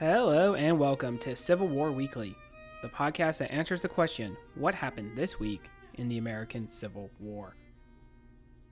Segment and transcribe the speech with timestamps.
[0.00, 2.36] Hello and welcome to Civil War Weekly,
[2.82, 5.62] the podcast that answers the question what happened this week
[5.94, 7.56] in the American Civil War.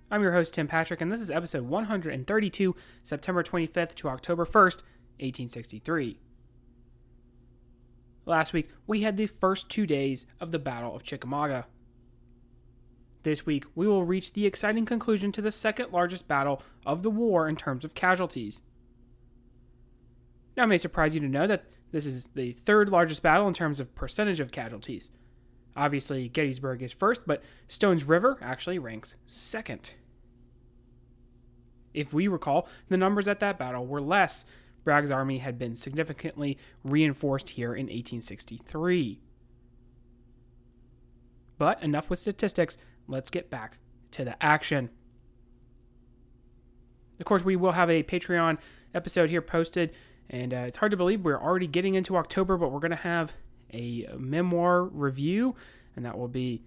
[0.09, 4.85] I'm your host, Tim Patrick, and this is episode 132, September 25th to October 1st,
[5.19, 6.21] 1863.
[8.25, 11.67] Last week, we had the first two days of the Battle of Chickamauga.
[13.25, 17.11] This week, we will reach the exciting conclusion to the second largest battle of the
[17.11, 18.63] war in terms of casualties.
[20.57, 23.55] Now, it may surprise you to know that this is the third largest battle in
[23.55, 25.11] terms of percentage of casualties.
[25.77, 29.93] Obviously, Gettysburg is first, but Stone's River actually ranks second.
[31.93, 34.47] If we recall, the numbers at that battle were less.
[34.85, 39.21] Bragg's army had been significantly reinforced here in 1863.
[41.59, 43.79] But enough with statistics, let's get back
[44.13, 44.91] to the action.
[47.19, 48.59] Of course, we will have a Patreon
[48.95, 49.93] episode here posted
[50.31, 52.97] and uh, it's hard to believe we're already getting into October, but we're going to
[52.97, 53.33] have
[53.73, 55.55] a memoir review,
[55.95, 56.63] and that will be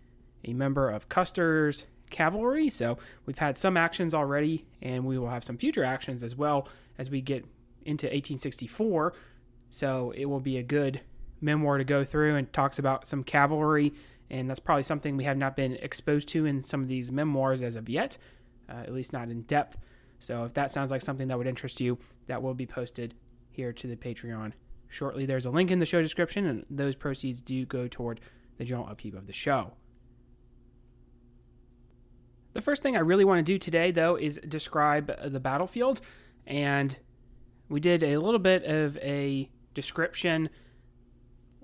[0.46, 2.70] a member of Custer's cavalry.
[2.70, 6.68] So we've had some actions already, and we will have some future actions as well
[6.98, 7.46] as we get
[7.86, 9.14] into 1864.
[9.70, 11.02] So it will be a good
[11.42, 13.94] memoir to go through and talks about some cavalry,
[14.30, 17.62] and that's probably something we have not been exposed to in some of these memoirs
[17.62, 18.18] as of yet,
[18.70, 19.78] uh, at least not in depth.
[20.20, 23.16] So if that sounds like something that would interest you, that will be posted
[23.60, 24.54] here to the Patreon
[24.88, 25.26] shortly.
[25.26, 28.22] There's a link in the show description, and those proceeds do go toward
[28.58, 29.74] the general upkeep of the show.
[32.54, 36.00] The first thing I really want to do today, though, is describe the battlefield.
[36.48, 36.96] And
[37.68, 40.50] we did a little bit of a description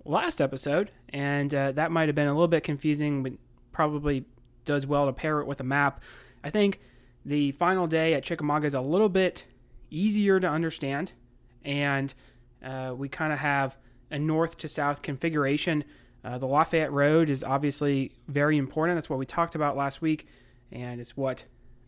[0.03, 3.31] last episode, and uh, that might have been a little bit confusing, but
[3.71, 4.25] probably
[4.65, 6.01] does well to pair it with a map.
[6.43, 6.81] I think
[7.25, 9.45] the final day at Chickamauga is a little bit
[9.89, 11.13] easier to understand
[11.65, 12.13] and
[12.63, 13.77] uh, we kind of have
[14.11, 15.83] a north to south configuration.
[16.23, 18.95] Uh, the Lafayette Road is obviously very important.
[18.95, 20.27] That's what we talked about last week,
[20.71, 21.43] and it's what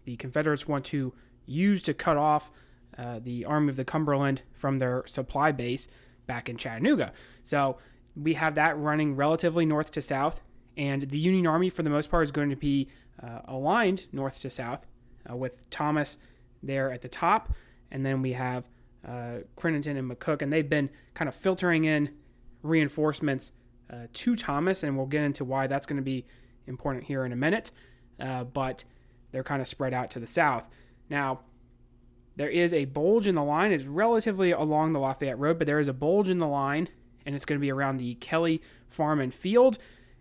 [0.06, 1.14] the Confederates want to
[1.46, 2.52] use to cut off
[2.98, 5.88] uh, the Army of the Cumberland from their supply base
[6.26, 7.14] back in Chattanooga.
[7.44, 7.78] So
[8.16, 10.42] we have that running relatively north to south,
[10.76, 12.90] and the Union Army, for the most part, is going to be
[13.22, 14.86] uh, aligned north to south
[15.30, 16.18] uh, with Thomas
[16.62, 17.54] there at the top,
[17.92, 18.70] and then we have
[19.08, 22.10] uh, and McCook, and they've been kind of filtering in
[22.62, 23.52] reinforcements
[23.92, 26.26] uh, to Thomas, and we'll get into why that's going to be
[26.66, 27.72] important here in a minute.
[28.20, 28.84] Uh, but
[29.32, 30.64] they're kind of spread out to the south.
[31.10, 31.42] Now,
[32.36, 33.72] there is a bulge in the line.
[33.72, 36.90] It's relatively along the Lafayette Road, but there is a bulge in the line,
[37.26, 39.78] and it's going to be around the Kelly Farm and Field.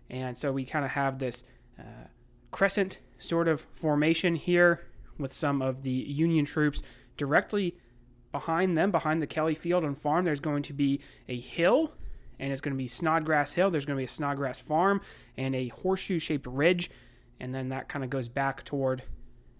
[0.09, 1.43] And so we kind of have this
[1.77, 2.07] uh,
[2.51, 4.85] crescent sort of formation here
[5.17, 6.81] with some of the Union troops
[7.17, 7.75] directly
[8.31, 11.91] behind them, behind the Kelly Field and Farm, there's going to be a hill,
[12.39, 13.71] and it's going to be Snodgrass Hill.
[13.71, 15.01] There's going to be a Snodgrass Farm
[15.37, 16.89] and a horseshoe shaped ridge,
[17.39, 19.03] and then that kind of goes back toward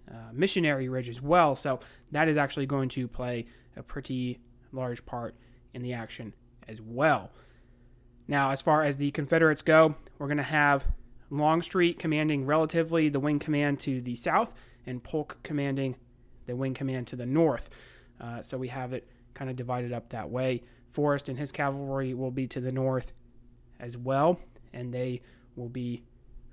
[0.10, 1.56] uh, Missionary Ridge as well.
[1.56, 1.80] So
[2.12, 4.40] that is actually going to play a pretty
[4.72, 5.36] large part
[5.74, 6.34] in the action
[6.68, 7.32] as well.
[8.28, 10.88] Now, as far as the Confederates go, we're going to have
[11.30, 14.54] Longstreet commanding relatively the wing command to the south,
[14.86, 15.96] and Polk commanding
[16.46, 17.70] the wing command to the north.
[18.20, 20.64] Uh, so we have it kind of divided up that way.
[20.92, 23.14] Forrest and his cavalry will be to the north
[23.80, 24.40] as well,
[24.74, 25.22] and they
[25.56, 26.04] will be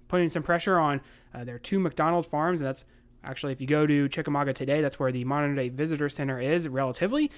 [0.09, 1.01] putting some pressure on
[1.35, 2.61] uh, their two McDonald farms.
[2.61, 2.85] And that's
[3.23, 6.69] actually, if you go to Chickamauga today, that's where the modern day visitor center is,
[6.69, 7.31] relatively.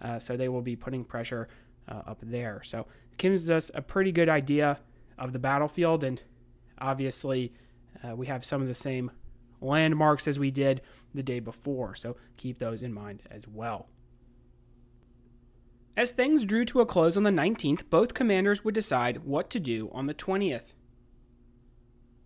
[0.00, 1.48] Uh, so they will be putting pressure
[1.88, 2.62] uh, up there.
[2.64, 4.78] So it gives us a pretty good idea
[5.18, 6.22] of the battlefield, and
[6.78, 7.52] obviously,
[8.02, 9.10] uh, we have some of the same
[9.62, 10.82] landmarks as we did
[11.14, 13.88] the day before, so keep those in mind as well.
[15.96, 19.60] As things drew to a close on the 19th, both commanders would decide what to
[19.60, 20.72] do on the 20th.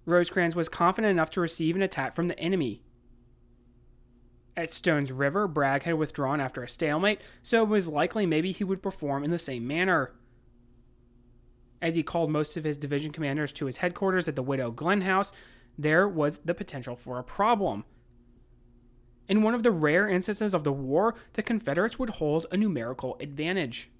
[0.04, 2.82] Rosecrans was confident enough to receive an attack from the enemy.
[4.56, 8.64] At Stone's River, Bragg had withdrawn after a stalemate, so it was likely maybe he
[8.64, 10.12] would perform in the same manner.
[11.82, 15.02] As he called most of his division commanders to his headquarters at the Widow Glenn
[15.02, 15.32] House,
[15.78, 17.84] there was the potential for a problem.
[19.28, 23.16] In one of the rare instances of the war, the Confederates would hold a numerical
[23.20, 23.90] advantage.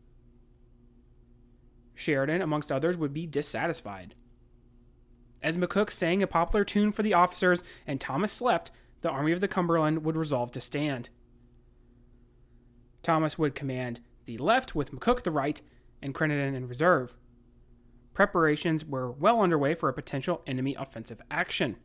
[1.94, 4.14] Sheridan, amongst others, would be dissatisfied.
[5.43, 8.70] As McCook sang a popular tune for the officers and Thomas slept,
[9.00, 11.08] the Army of the Cumberland would resolve to stand.
[13.02, 15.61] Thomas would command the left with McCook the right
[16.02, 17.14] and Crittenden in reserve.
[18.17, 21.77] Preparations were well underway for a potential enemy offensive action.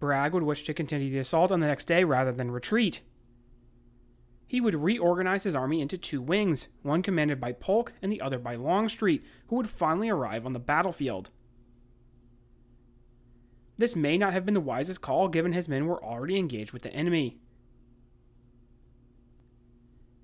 [0.00, 3.02] Bragg would wish to continue the assault on the next day rather than retreat.
[4.46, 8.38] he would reorganize his army into two wings, one commanded by Polk and the other
[8.38, 11.30] by Longstreet, who would finally arrive on the battlefield.
[13.76, 16.82] This may not have been the wisest call given his men were already engaged with
[16.82, 17.38] the enemy.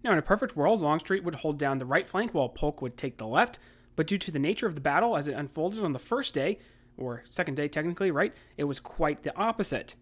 [0.05, 2.97] Now, in a perfect world, Longstreet would hold down the right flank while Polk would
[2.97, 3.59] take the left,
[3.95, 6.59] but due to the nature of the battle as it unfolded on the first day,
[6.97, 9.95] or second day technically, right, it was quite the opposite.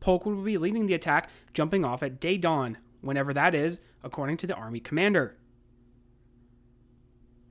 [0.00, 4.36] Polk would be leading the attack, jumping off at day dawn, whenever that is, according
[4.38, 5.36] to the Army commander.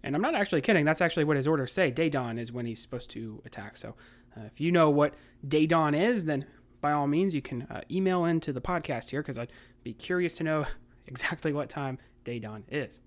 [0.04, 1.90] And I'm not actually kidding, that's actually what his orders say.
[1.90, 3.76] Day dawn is when he's supposed to attack.
[3.76, 3.96] So
[4.38, 5.16] uh, if you know what
[5.48, 6.46] day dawn is, then
[6.80, 9.52] by all means, you can uh, email into the podcast here because I'd
[9.82, 10.66] be curious to know
[11.08, 13.02] exactly what time day dawn is.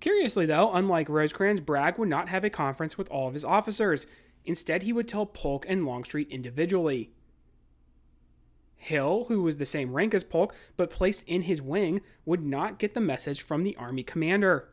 [0.00, 4.06] Curiously, though, unlike Rosecrans, Bragg would not have a conference with all of his officers.
[4.44, 7.12] Instead, he would tell Polk and Longstreet individually.
[8.76, 12.78] Hill, who was the same rank as Polk but placed in his wing, would not
[12.78, 14.68] get the message from the Army commander.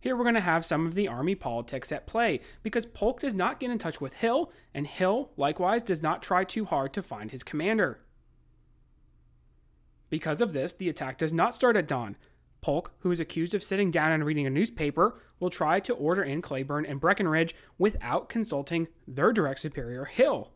[0.00, 3.34] Here we're going to have some of the Army politics at play because Polk does
[3.34, 7.02] not get in touch with Hill, and Hill, likewise, does not try too hard to
[7.02, 8.00] find his commander.
[10.12, 12.18] Because of this, the attack does not start at dawn.
[12.60, 16.22] Polk, who is accused of sitting down and reading a newspaper, will try to order
[16.22, 20.50] in Cleburne and Breckinridge without consulting their direct superior, Hill.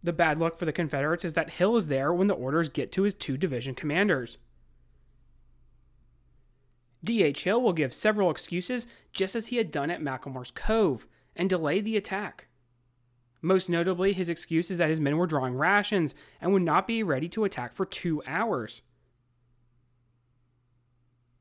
[0.00, 2.92] The bad luck for the Confederates is that Hill is there when the orders get
[2.92, 4.38] to his two division commanders.
[7.02, 7.42] D.H.
[7.42, 11.80] Hill will give several excuses, just as he had done at McLemore's Cove, and delay
[11.80, 12.46] the attack.
[13.42, 17.02] Most notably, his excuse is that his men were drawing rations and would not be
[17.02, 18.82] ready to attack for two hours.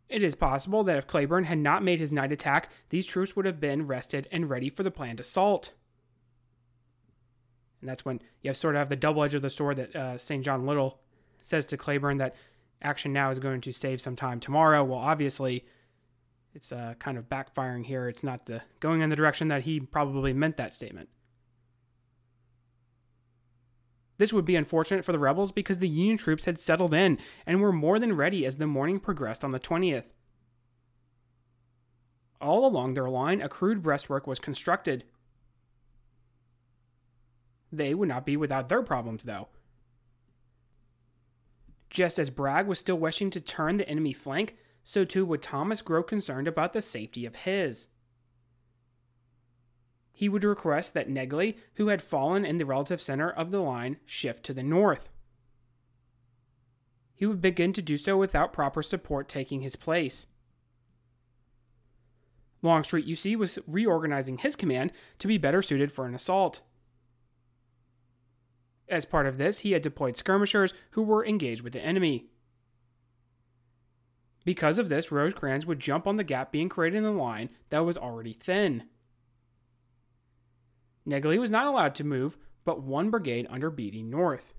[0.10, 3.46] It is possible that if Cleburne had not made his night attack, these troops would
[3.46, 5.72] have been rested and ready for the planned assault.
[7.80, 9.96] And that's when you have sort of have the double edge of the sword that
[9.96, 10.44] uh, St.
[10.44, 11.00] John Liddell
[11.42, 12.36] says to Cleburne that
[12.82, 14.84] action now is going to save some time tomorrow.
[14.84, 15.66] Well, obviously,
[16.54, 18.10] it's uh, kind of backfiring here.
[18.10, 21.10] It's not the going in the direction that he probably meant that statement.
[24.22, 27.60] This would be unfortunate for the rebels because the Union troops had settled in and
[27.60, 30.12] were more than ready as the morning progressed on the 20th.
[32.40, 35.06] All along their line, a crude breastwork was constructed,
[37.72, 39.48] they would not be without their problems, though.
[41.90, 45.82] Just as Bragg was still wishing to turn the enemy flank, so too would Thomas
[45.82, 47.88] grow concerned about the safety of his.
[50.22, 53.98] He would request that Negley, who had fallen in the relative center of the line,
[54.06, 55.10] shift to the north.
[57.16, 60.28] He would begin to do so without proper support taking his place.
[62.62, 66.62] Longstreet, you see, was reorganizing his command to be better suited for an assault.
[68.88, 72.28] As part of this, he had deployed skirmishers who were engaged with the enemy.
[74.46, 77.86] Because of this, Rosecrans would jump on the gap being created in the line that
[77.86, 78.84] was already thin.
[81.06, 84.54] Negley was not allowed to move, but one brigade under Beatty north.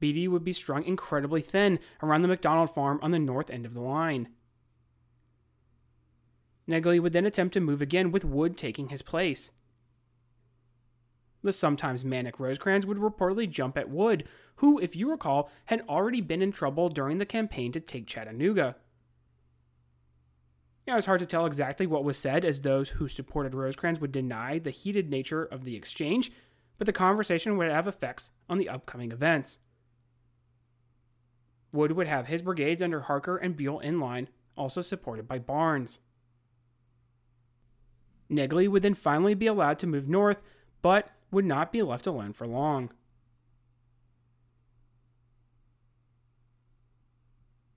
[0.00, 3.74] Beatty would be strung incredibly thin around the McDonald farm on the north end of
[3.74, 4.28] the line.
[6.66, 9.50] Negley would then attempt to move again with Wood taking his place.
[11.42, 14.24] The sometimes manic Rosecrans would reportedly jump at Wood,
[14.56, 18.76] who, if you recall, had already been in trouble during the campaign to take Chattanooga.
[20.88, 24.00] You know, it's hard to tell exactly what was said, as those who supported Rosecrans
[24.00, 26.32] would deny the heated nature of the exchange,
[26.78, 29.58] but the conversation would have effects on the upcoming events.
[31.72, 35.98] Wood would have his brigades under Harker and Buell in line, also supported by Barnes.
[38.30, 40.40] Negley would then finally be allowed to move north,
[40.80, 42.92] but would not be left alone for long.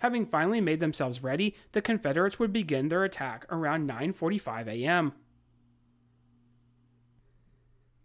[0.01, 5.13] Having finally made themselves ready, the Confederates would begin their attack around 9:45 a.m.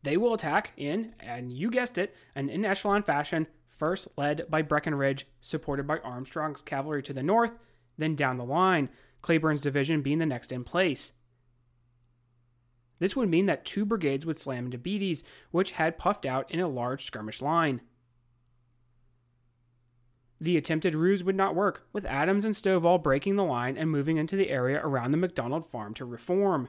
[0.03, 4.61] They will attack in, and you guessed it, an in echelon fashion, first led by
[4.61, 7.55] Breckinridge, supported by Armstrong's cavalry to the north,
[7.97, 8.91] then down the line,
[9.23, 11.13] Cleburne's division being the next in place.
[12.99, 16.61] This would mean that two brigades would slam into Beatty's, which had puffed out in
[16.61, 17.81] a large skirmish line.
[20.41, 24.19] The attempted ruse would not work, with Adams and Stovall breaking the line and moving
[24.19, 26.69] into the area around the McDonald farm to reform.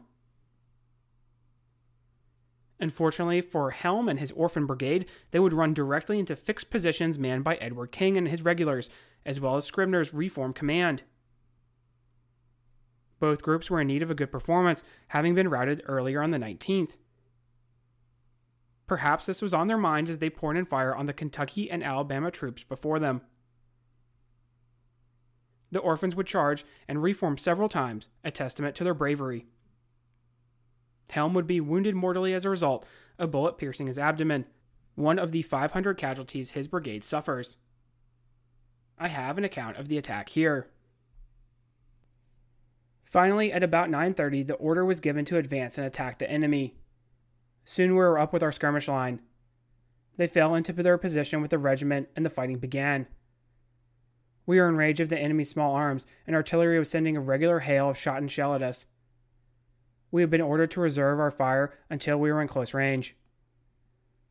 [2.79, 7.43] Unfortunately for Helm and his orphan brigade, they would run directly into fixed positions manned
[7.43, 8.89] by Edward King and his regulars,
[9.25, 11.03] as well as Scribner's reform command.
[13.19, 16.37] Both groups were in need of a good performance, having been routed earlier on the
[16.37, 16.95] 19th.
[18.85, 21.83] Perhaps this was on their minds as they poured in fire on the Kentucky and
[21.83, 23.21] Alabama troops before them.
[25.71, 29.47] The orphans would charge and reform several times, a testament to their bravery.
[31.09, 32.85] Helm would be wounded mortally as a result,
[33.17, 34.45] a bullet piercing his abdomen,
[34.95, 37.57] one of the 500 casualties his brigade suffers.
[38.97, 40.67] I have an account of the attack here.
[43.03, 46.75] Finally, at about 9:30, the order was given to advance and attack the enemy.
[47.63, 49.21] Soon we were up with our skirmish line.
[50.17, 53.07] They fell into their position with the regiment and the fighting began.
[54.47, 57.59] We were in range of the enemy's small arms, and artillery was sending a regular
[57.59, 58.87] hail of shot and shell at us.
[60.09, 63.15] We had been ordered to reserve our fire until we were in close range.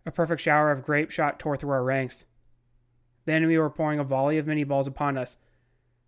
[0.06, 2.25] A perfect shower of grape shot tore through our ranks.
[3.26, 5.37] The enemy were pouring a volley of Minié balls upon us.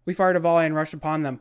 [0.06, 1.40] We fired a volley and rushed upon them.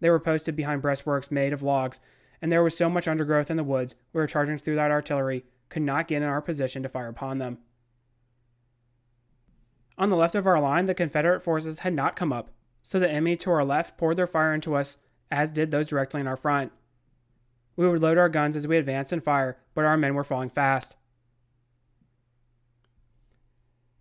[0.00, 2.00] They were posted behind breastworks made of logs,
[2.40, 5.44] and there was so much undergrowth in the woods we were charging through that artillery
[5.68, 7.58] could not get in our position to fire upon them.
[9.98, 12.50] On the left of our line, the Confederate forces had not come up,
[12.82, 14.98] so the enemy to our left poured their fire into us,
[15.30, 16.70] as did those directly in our front.
[17.74, 20.50] We would load our guns as we advanced and fire, but our men were falling
[20.50, 20.96] fast.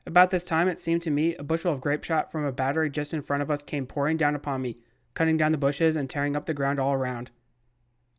[0.06, 2.90] About this time, it seemed to me a bushel of grape shot from a battery
[2.90, 4.78] just in front of us came pouring down upon me,
[5.16, 7.32] cutting down the bushes and tearing up the ground all around.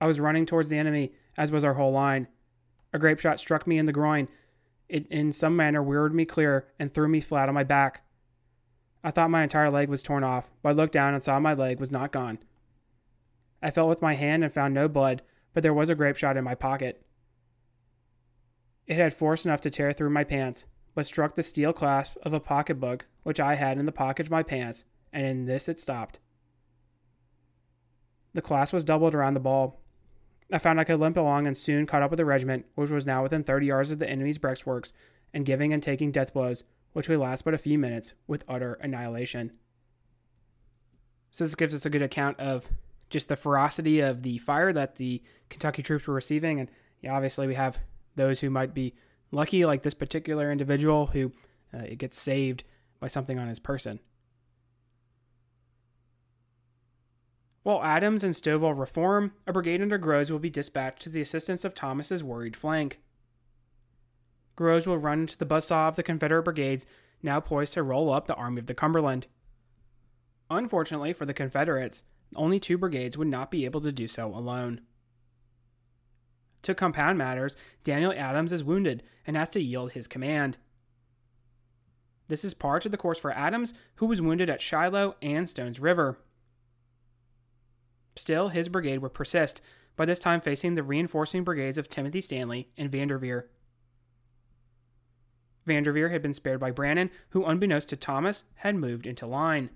[0.00, 2.28] I was running towards the enemy, as was our whole line.
[2.92, 4.28] A grape shot struck me in the groin,
[4.88, 8.02] it in some manner whirled me clear and threw me flat on my back.
[9.04, 11.54] I thought my entire leg was torn off, but I looked down and saw my
[11.54, 12.38] leg was not gone.
[13.62, 16.37] I felt with my hand and found no blood, but there was a grape shot
[16.37, 17.04] in my pocket.
[18.87, 20.64] It had force enough to tear through my pants,
[20.95, 24.30] but struck the steel clasp of a pocketbook which I had in the pocket of
[24.30, 26.18] my pants, and in this it stopped.
[28.35, 29.80] The clasp was doubled around the ball,
[30.52, 33.07] I found I could limp along and soon caught up with the regiment, which was
[33.07, 34.93] now within 30 yards of the enemy's breastworks,
[35.35, 36.64] and giving and taking death blows,
[36.95, 39.52] which would last but a few minutes, with utter annihilation.
[41.31, 42.71] So, this gives us a good account of
[43.11, 46.61] just the ferocity of the fire that the Kentucky troops were receiving.
[46.61, 46.71] And
[47.02, 47.78] yeah, obviously, we have
[48.17, 48.95] those who might be
[49.31, 51.33] lucky, like this particular individual who
[51.75, 52.64] uh, gets saved
[53.00, 54.00] by something on his person.
[57.68, 61.66] While Adams and Stovall reform, a brigade under Groves will be dispatched to the assistance
[61.66, 62.98] of Thomas's worried flank.
[64.56, 66.87] Groves will run into the buzzsaw of the Confederate brigades,
[67.22, 69.26] now poised to roll up the Army of the Cumberland.
[70.48, 74.80] Unfortunately for the Confederates, only two brigades would not be able to do so alone.
[76.62, 80.56] To compound matters, Daniel Adams is wounded and has to yield his command.
[82.28, 85.78] This is par to the course for Adams, who was wounded at Shiloh and Stones
[85.78, 86.18] River.
[88.18, 89.60] Still, his brigade would persist,
[89.94, 93.48] by this time facing the reinforcing brigades of Timothy Stanley and Vanderveer.
[95.66, 99.70] Vanderveer had been spared by Brannan, who, unbeknownst to Thomas, had moved into line.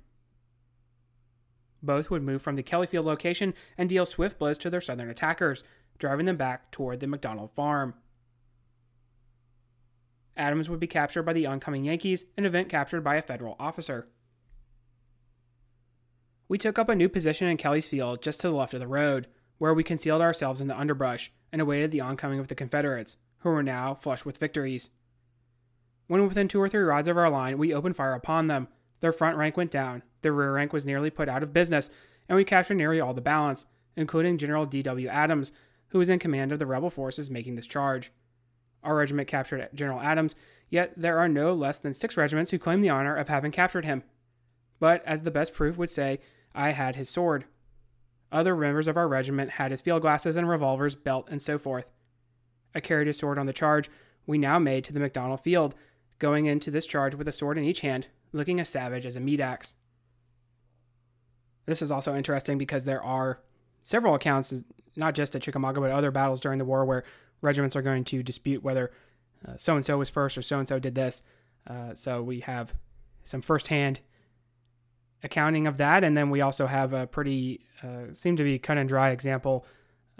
[1.84, 5.62] Both would move from the Kellyfield location and deal swift blows to their southern attackers,
[6.00, 7.94] driving them back toward the McDonald farm.
[10.36, 14.08] Adams would be captured by the oncoming Yankees, an event captured by a federal officer.
[16.52, 18.86] We took up a new position in Kelly's Field just to the left of the
[18.86, 23.16] road, where we concealed ourselves in the underbrush and awaited the oncoming of the Confederates,
[23.38, 24.90] who were now flushed with victories.
[26.08, 28.68] When within two or three rods of our line, we opened fire upon them.
[29.00, 31.88] Their front rank went down, their rear rank was nearly put out of business,
[32.28, 33.64] and we captured nearly all the balance,
[33.96, 35.08] including General D.W.
[35.08, 35.52] Adams,
[35.88, 38.12] who was in command of the rebel forces making this charge.
[38.84, 40.34] Our regiment captured General Adams,
[40.68, 43.86] yet there are no less than six regiments who claim the honor of having captured
[43.86, 44.02] him.
[44.78, 46.18] But, as the best proof would say,
[46.54, 47.44] I had his sword.
[48.30, 51.86] Other members of our regiment had his field glasses and revolvers, belt, and so forth.
[52.74, 53.90] I carried his sword on the charge
[54.26, 55.74] we now made to the McDonald field,
[56.18, 59.20] going into this charge with a sword in each hand, looking as savage as a
[59.20, 59.74] meat axe.
[61.66, 63.40] This is also interesting because there are
[63.82, 64.54] several accounts,
[64.96, 67.04] not just at Chickamauga, but other battles during the war where
[67.40, 68.92] regiments are going to dispute whether
[69.56, 71.22] so and so was first or so and so did this.
[71.66, 72.74] Uh, so we have
[73.24, 74.00] some firsthand
[75.22, 76.04] accounting of that.
[76.04, 79.66] And then we also have a pretty, uh, seem to be cut and dry example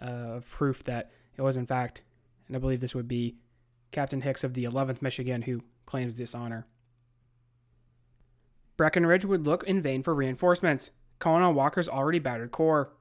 [0.01, 2.03] uh, of proof that it was, in fact,
[2.47, 3.37] and I believe this would be
[3.91, 6.67] Captain Hicks of the 11th Michigan who claims this honor.
[8.77, 12.93] Breckinridge would look in vain for reinforcements, calling on Walker's already battered corps.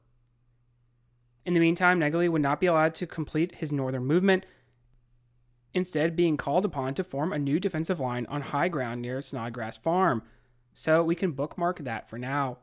[1.46, 4.46] In the meantime, Negley would not be allowed to complete his northern movement,
[5.74, 9.78] instead, being called upon to form a new defensive line on high ground near Snodgrass
[9.78, 10.22] Farm,
[10.74, 12.58] so we can bookmark that for now.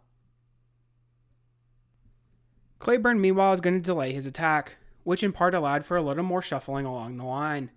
[2.78, 6.24] Cleburne, meanwhile, is going to delay his attack, which in part allowed for a little
[6.24, 7.70] more shuffling along the line.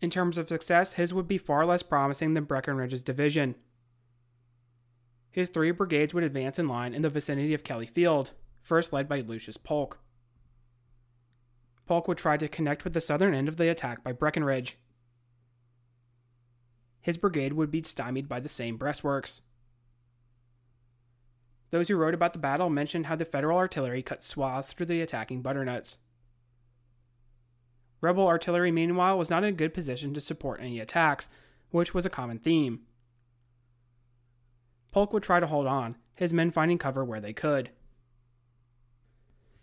[0.00, 3.56] In terms of success, his would be far less promising than Breckinridge's division.
[5.30, 8.30] His three brigades would advance in line in the vicinity of Kelly Field,
[8.62, 9.98] first led by Lucius Polk.
[11.86, 14.78] Polk would try to connect with the southern end of the attack by Breckinridge.
[17.08, 19.40] His brigade would be stymied by the same breastworks.
[21.70, 25.00] Those who wrote about the battle mentioned how the Federal artillery cut swaths through the
[25.00, 25.96] attacking butternuts.
[28.02, 31.30] Rebel artillery, meanwhile, was not in a good position to support any attacks,
[31.70, 32.80] which was a common theme.
[34.92, 37.70] Polk would try to hold on, his men finding cover where they could.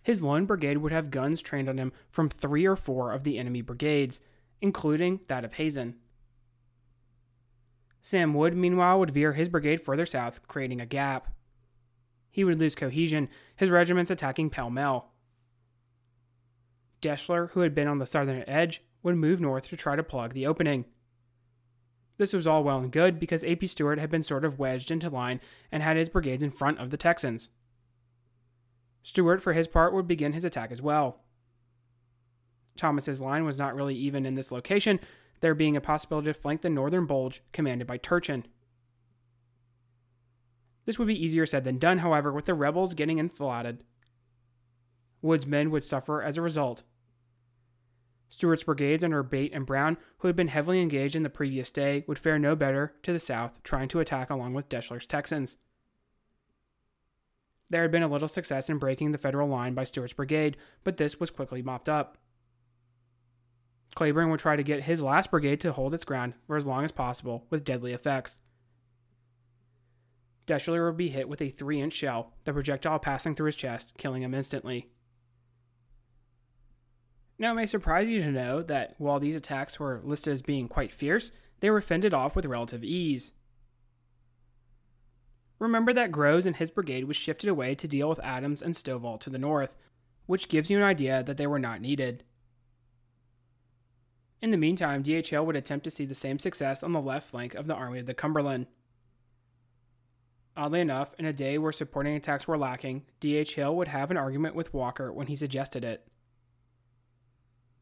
[0.01, 3.37] His lone brigade would have guns trained on him from three or four of the
[3.37, 4.19] enemy brigades,
[4.61, 5.97] including that of Hazen.
[8.05, 11.33] Sam Wood, meanwhile, would veer his brigade further south, creating a gap.
[12.29, 15.13] He would lose cohesion, his regiments attacking pell mell.
[17.01, 20.35] Deshler, who had been on the southern edge, would move north to try to plug
[20.35, 20.85] the opening.
[22.19, 23.65] This was all well and good because A.P.
[23.65, 26.91] Stewart had been sort of wedged into line and had his brigades in front of
[26.91, 27.49] the Texans.
[29.01, 31.21] Stewart, for his part, would begin his attack as well.
[32.77, 34.99] Thomas's line was not really even in this location,
[35.41, 38.45] there being a possibility to flank the northern bulge commanded by Turchin.
[40.85, 43.83] This would be easier said than done, however, with the rebels getting enfiladed.
[45.21, 46.83] Wood's men would suffer as a result.
[48.29, 52.03] Stewart's brigades under Bate and Brown, who had been heavily engaged in the previous day,
[52.07, 55.57] would fare no better to the south, trying to attack along with Deshler's Texans.
[57.69, 60.97] There had been a little success in breaking the Federal line by Stewart's brigade, but
[60.97, 62.17] this was quickly mopped up.
[63.95, 66.83] Cleburne would try to get his last brigade to hold its ground for as long
[66.83, 68.39] as possible, with deadly effects.
[70.45, 73.93] Deshler would be hit with a 3 inch shell, the projectile passing through his chest,
[73.97, 74.89] killing him instantly.
[77.39, 80.67] Now, it may surprise you to know that while these attacks were listed as being
[80.67, 83.31] quite fierce, they were fended off with relative ease.
[85.57, 89.19] Remember that Groves and his brigade was shifted away to deal with Adams and Stovall
[89.21, 89.75] to the north,
[90.25, 92.23] which gives you an idea that they were not needed.
[94.45, 95.31] In the meantime, D.H.
[95.31, 97.97] Hill would attempt to see the same success on the left flank of the Army
[97.97, 98.67] of the Cumberland.
[100.55, 103.55] Oddly enough, in a day where supporting attacks were lacking, D.H.
[103.55, 106.07] Hill would have an argument with Walker when he suggested it.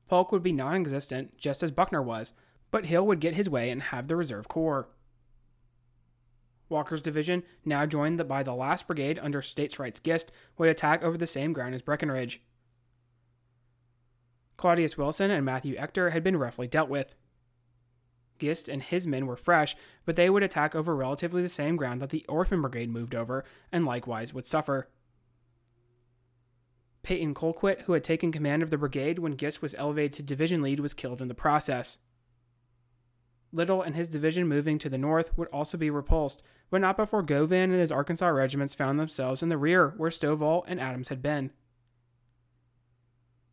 [0.07, 2.33] Polk would be non existent, just as Buckner was,
[2.71, 4.87] but Hill would get his way and have the reserve corps.
[6.69, 11.17] Walker's division, now joined by the last brigade under States Rights Gist, would attack over
[11.17, 12.41] the same ground as Breckinridge.
[14.63, 17.15] Claudius Wilson and Matthew Ector had been roughly dealt with.
[18.39, 22.01] Gist and his men were fresh, but they would attack over relatively the same ground
[22.01, 24.87] that the Orphan Brigade moved over, and likewise would suffer.
[27.01, 30.61] Peyton Colquitt, who had taken command of the brigade when Gist was elevated to division
[30.61, 31.97] lead, was killed in the process.
[33.51, 37.21] Liddell and his division moving to the north would also be repulsed, but not before
[37.21, 41.21] Govan and his Arkansas regiments found themselves in the rear where Stovall and Adams had
[41.21, 41.51] been.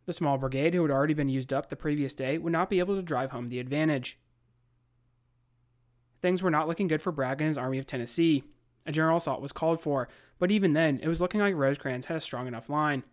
[0.07, 2.79] The small brigade, who had already been used up the previous day, would not be
[2.79, 4.19] able to drive home the advantage.
[6.21, 8.45] Things were not looking good for Bragg and his Army of Tennessee.
[8.87, 10.09] A general assault was called for,
[10.39, 13.05] but even then, it was looking like Rosecrans had a strong enough line.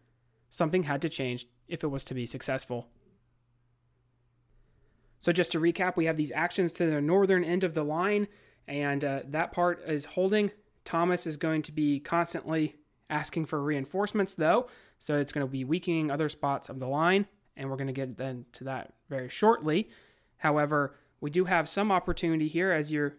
[0.50, 2.88] Something had to change if it was to be successful.
[5.20, 8.28] So, just to recap, we have these actions to the northern end of the line,
[8.68, 10.52] and uh, that part is holding.
[10.86, 12.76] Thomas is going to be constantly
[13.10, 14.68] asking for reinforcements, though,
[15.00, 17.94] so it's going to be weakening other spots of the line, and we're going to
[17.94, 19.90] get then to that very shortly.
[20.38, 23.16] However, we do have some opportunity here as you're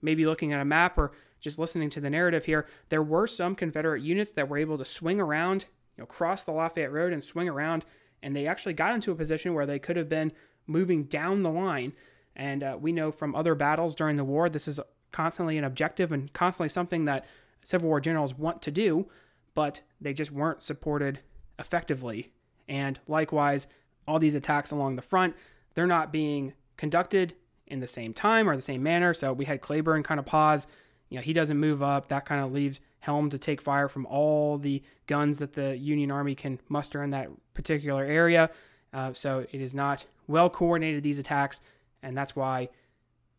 [0.00, 2.66] maybe looking at a map or just listening to the narrative here.
[2.88, 5.66] There were some Confederate units that were able to swing around,
[5.96, 7.84] you know, cross the Lafayette Road and swing around,
[8.22, 10.32] and they actually got into a position where they could have been
[10.66, 11.92] moving down the line.
[12.34, 14.80] And uh, we know from other battles during the war, this is
[15.12, 17.26] constantly an objective and constantly something that
[17.62, 19.06] Civil War generals want to do,
[19.54, 21.20] but they just weren't supported
[21.58, 22.30] effectively.
[22.68, 23.66] And likewise,
[24.06, 25.34] all these attacks along the front,
[25.74, 27.34] they're not being conducted
[27.66, 29.14] in the same time or the same manner.
[29.14, 30.66] So we had Cleburne kind of pause.
[31.08, 32.08] You know, he doesn't move up.
[32.08, 36.10] That kind of leaves Helm to take fire from all the guns that the Union
[36.10, 38.50] Army can muster in that particular area.
[38.92, 41.60] Uh, so it is not well coordinated, these attacks.
[42.02, 42.70] And that's why,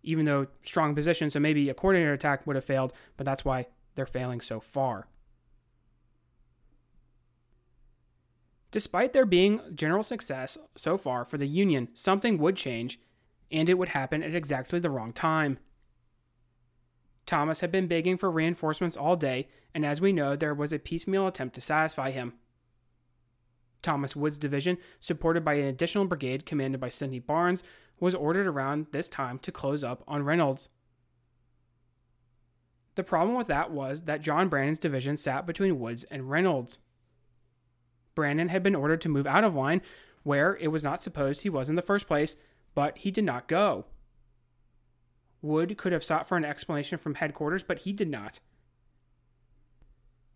[0.03, 3.67] even though strong position, so maybe a coordinated attack would have failed, but that's why
[3.95, 5.07] they're failing so far.
[8.75, 12.99] Despite there being general success so far for the Union, something would change
[13.49, 15.59] and it would happen at exactly the wrong time.
[17.25, 20.77] Thomas had been begging for reinforcements all day, and as we know, there was a
[20.77, 22.33] piecemeal attempt to satisfy him.
[23.81, 27.63] Thomas Wood's division, supported by an additional brigade commanded by Sidney Barnes,
[28.01, 30.67] was ordered around this time to close up on Reynolds.
[32.95, 36.77] The problem with that was that John Brannan's division sat between Woods and Reynolds.
[38.15, 39.81] Brannan had been ordered to move out of line
[40.23, 42.35] where it was not supposed he was in the first place,
[42.73, 43.85] but he did not go.
[45.41, 48.39] Wood could have sought for an explanation from headquarters, but he did not.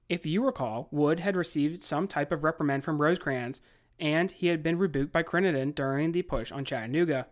[0.08, 3.62] If you recall, Wood had received some type of reprimand from Rosecrans,
[4.00, 7.28] and he had been rebuked by Crittenden during the push on Chattanooga.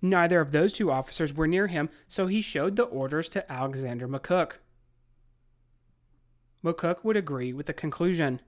[0.00, 4.06] Neither of those two officers were near him, so he showed the orders to Alexander
[4.06, 4.58] McCook.
[6.64, 8.40] McCook would agree with the conclusion.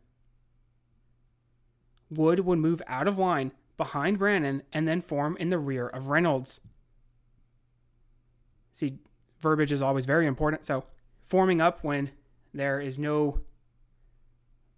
[2.10, 6.08] Wood would move out of line behind Brannan and then form in the rear of
[6.08, 6.60] Reynolds.
[8.72, 8.98] See,
[9.38, 10.84] verbiage is always very important, so
[11.24, 12.10] forming up when
[12.52, 13.40] there is no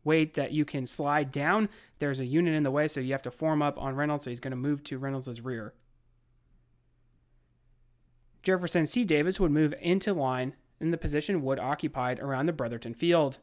[0.05, 1.69] weight that you can slide down,
[1.99, 4.31] there's a unit in the way, so you have to form up on Reynolds, so
[4.31, 5.75] he's going to move to Reynolds' rear.
[8.43, 9.05] Jefferson C.
[9.05, 13.39] Davis would move into line in the position Wood occupied around the Brotherton field.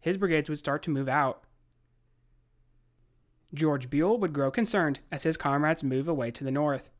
[0.00, 1.44] His brigades would start to move out.
[3.54, 6.90] George Buell would grow concerned as his comrades move away to the north.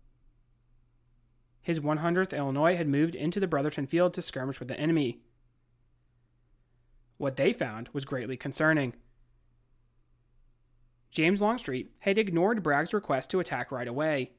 [1.62, 5.20] His 100th Illinois had moved into the Brotherton field to skirmish with the enemy.
[7.18, 8.94] What they found was greatly concerning.
[11.10, 14.32] James Longstreet had ignored Bragg's request to attack right away.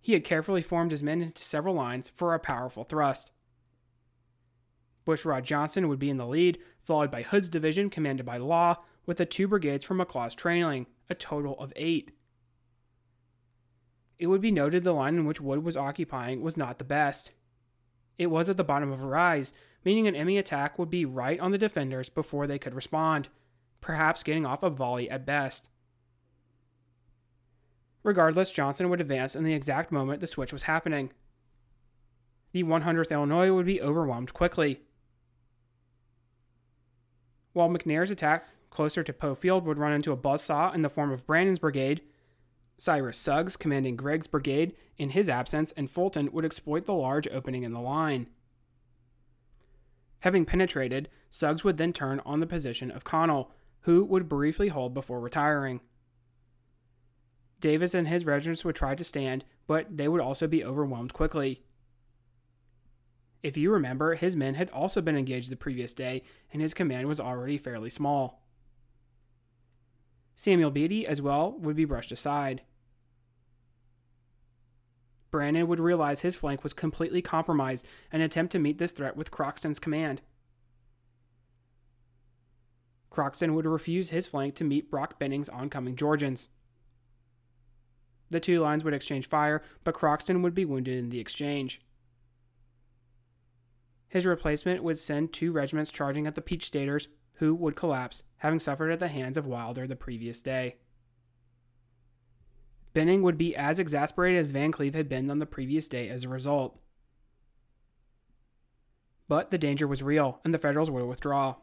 [0.00, 3.30] He had carefully formed his men into several lines for a powerful thrust.
[5.06, 9.18] Bushrod Johnson would be in the lead, followed by Hood's division, commanded by Law, with
[9.18, 12.12] the two brigades from McLaws trailing, a total of eight.
[14.18, 17.32] It would be noted the line in which Wood was occupying was not the best.
[18.18, 21.40] It was at the bottom of a rise, meaning an enemy attack would be right
[21.40, 23.30] on the defenders before they could respond,
[23.80, 25.68] perhaps getting off a volley at best.
[28.02, 31.12] Regardless, Johnson would advance in the exact moment the switch was happening.
[32.52, 34.80] The 100th Illinois would be overwhelmed quickly.
[37.52, 41.10] While McNair's attack closer to Poe Field would run into a buzzsaw in the form
[41.10, 42.00] of Brannan's brigade,
[42.78, 47.62] Cyrus Suggs, commanding Gregg's brigade, in his absence, and Fulton would exploit the large opening
[47.62, 48.28] in the line.
[50.20, 54.94] Having penetrated, Suggs would then turn on the position of Connell, who would briefly hold
[54.94, 55.80] before retiring.
[57.60, 61.62] Davis and his regiments would try to stand, but they would also be overwhelmed quickly.
[63.42, 67.08] If you remember, his men had also been engaged the previous day, and his command
[67.08, 68.42] was already fairly small.
[70.36, 72.62] Samuel Beatty, as well, would be brushed aside.
[75.30, 79.30] Brannan would realize his flank was completely compromised and attempt to meet this threat with
[79.30, 80.22] Croxton's command.
[83.10, 86.48] Croxton would refuse his flank to meet Rock Benning's oncoming Georgians.
[88.30, 91.80] The two lines would exchange fire, but Croxton would be wounded in the exchange.
[94.08, 98.58] His replacement would send two regiments charging at the Peach Staters, who would collapse, having
[98.58, 100.76] suffered at the hands of Wilder the previous day.
[102.92, 106.24] Benning would be as exasperated as Van Cleve had been on the previous day as
[106.24, 106.78] a result.
[109.28, 111.56] But the danger was real, and the Federals would withdraw.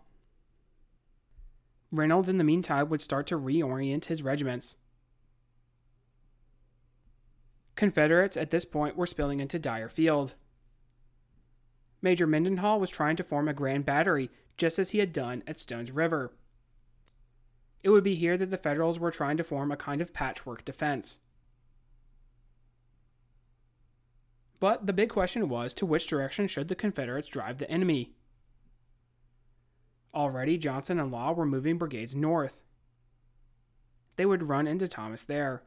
[1.91, 4.77] Reynolds, in the meantime, would start to reorient his regiments.
[7.77, 10.33] Confederates at this point were spilling into Dyer Field.
[12.01, 15.59] Major Mendenhall was trying to form a grand battery, just as he had done at
[15.59, 16.33] Stones River.
[17.83, 20.65] It would be here that the Federals were trying to form a kind of patchwork
[20.65, 21.19] defense.
[24.59, 28.15] But the big question was to which direction should the Confederates drive the enemy?
[30.15, 32.63] Already, Johnson and Law were moving brigades north.
[34.15, 35.61] They would run into Thomas there.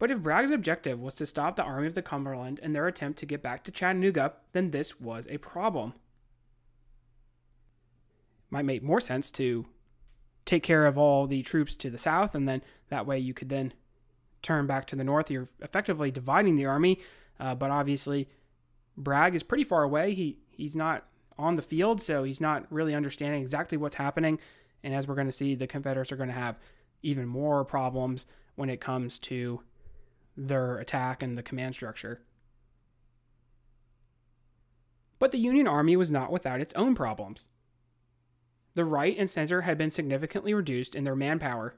[0.00, 3.18] But if Bragg's objective was to stop the Army of the Cumberland in their attempt
[3.18, 5.92] to get back to Chattanooga, then this was a problem.
[8.48, 9.66] Might make more sense to
[10.46, 13.50] take care of all the troops to the south, and then that way you could
[13.50, 13.74] then
[14.40, 15.30] turn back to the north.
[15.30, 16.98] You're effectively dividing the army,
[17.38, 18.26] uh, but obviously
[18.96, 20.14] Bragg is pretty far away.
[20.14, 21.04] He he's not
[21.38, 24.40] on the field, so he's not really understanding exactly what's happening.
[24.82, 26.58] And as we're going to see, the Confederates are going to have
[27.02, 29.60] even more problems when it comes to
[30.48, 32.22] their attack and the command structure.
[35.18, 37.46] But the Union Army was not without its own problems.
[38.74, 41.76] The right and center had been significantly reduced in their manpower.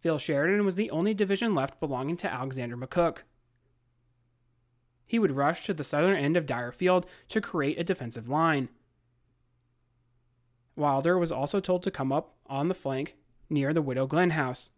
[0.00, 3.18] Phil Sheridan was the only division left belonging to Alexander McCook.
[5.06, 8.68] He would rush to the southern end of Dyer Field to create a defensive line.
[10.76, 13.16] Wilder was also told to come up on the flank
[13.50, 14.70] near the Widow Glenn house.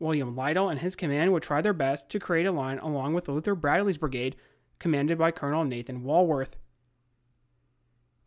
[0.00, 3.28] William Lytle and his command would try their best to create a line along with
[3.28, 4.34] Luther Bradley's brigade,
[4.78, 6.56] commanded by Colonel Nathan Walworth.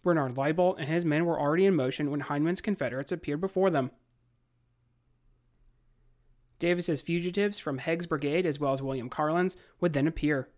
[0.03, 3.89] Bernard Laiboldt and his men were already in motion when Hindman's Confederates appeared before them.
[6.59, 10.49] Davis's fugitives from Heg's brigade, as well as William Carlin's, would then appear.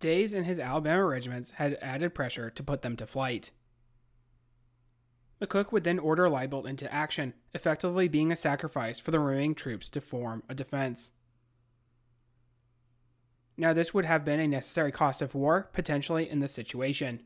[0.00, 3.50] Deas and his Alabama regiments had added pressure to put them to flight.
[5.40, 9.88] McCook would then order Laiboldt into action, effectively being a sacrifice for the remaining troops
[9.88, 11.12] to form a defense.
[13.56, 17.22] Now, this would have been a necessary cost of war, potentially, in this situation.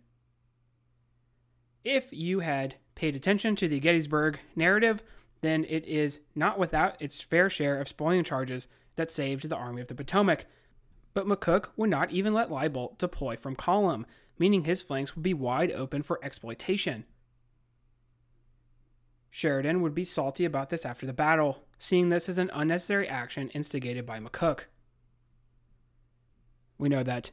[1.85, 5.03] If you had paid attention to the Gettysburg narrative,
[5.43, 9.83] then it is not without its fair share of spoiling charges that saved the Army
[9.83, 10.47] of the Potomac.
[11.13, 14.07] But McCook would not even let Laiboldt deploy from column,
[14.39, 17.05] meaning his flanks would be wide open for exploitation.
[19.37, 23.49] Sheridan would be salty about this after the battle, seeing this as an unnecessary action
[23.49, 24.67] instigated by McCook.
[26.79, 27.33] We know that,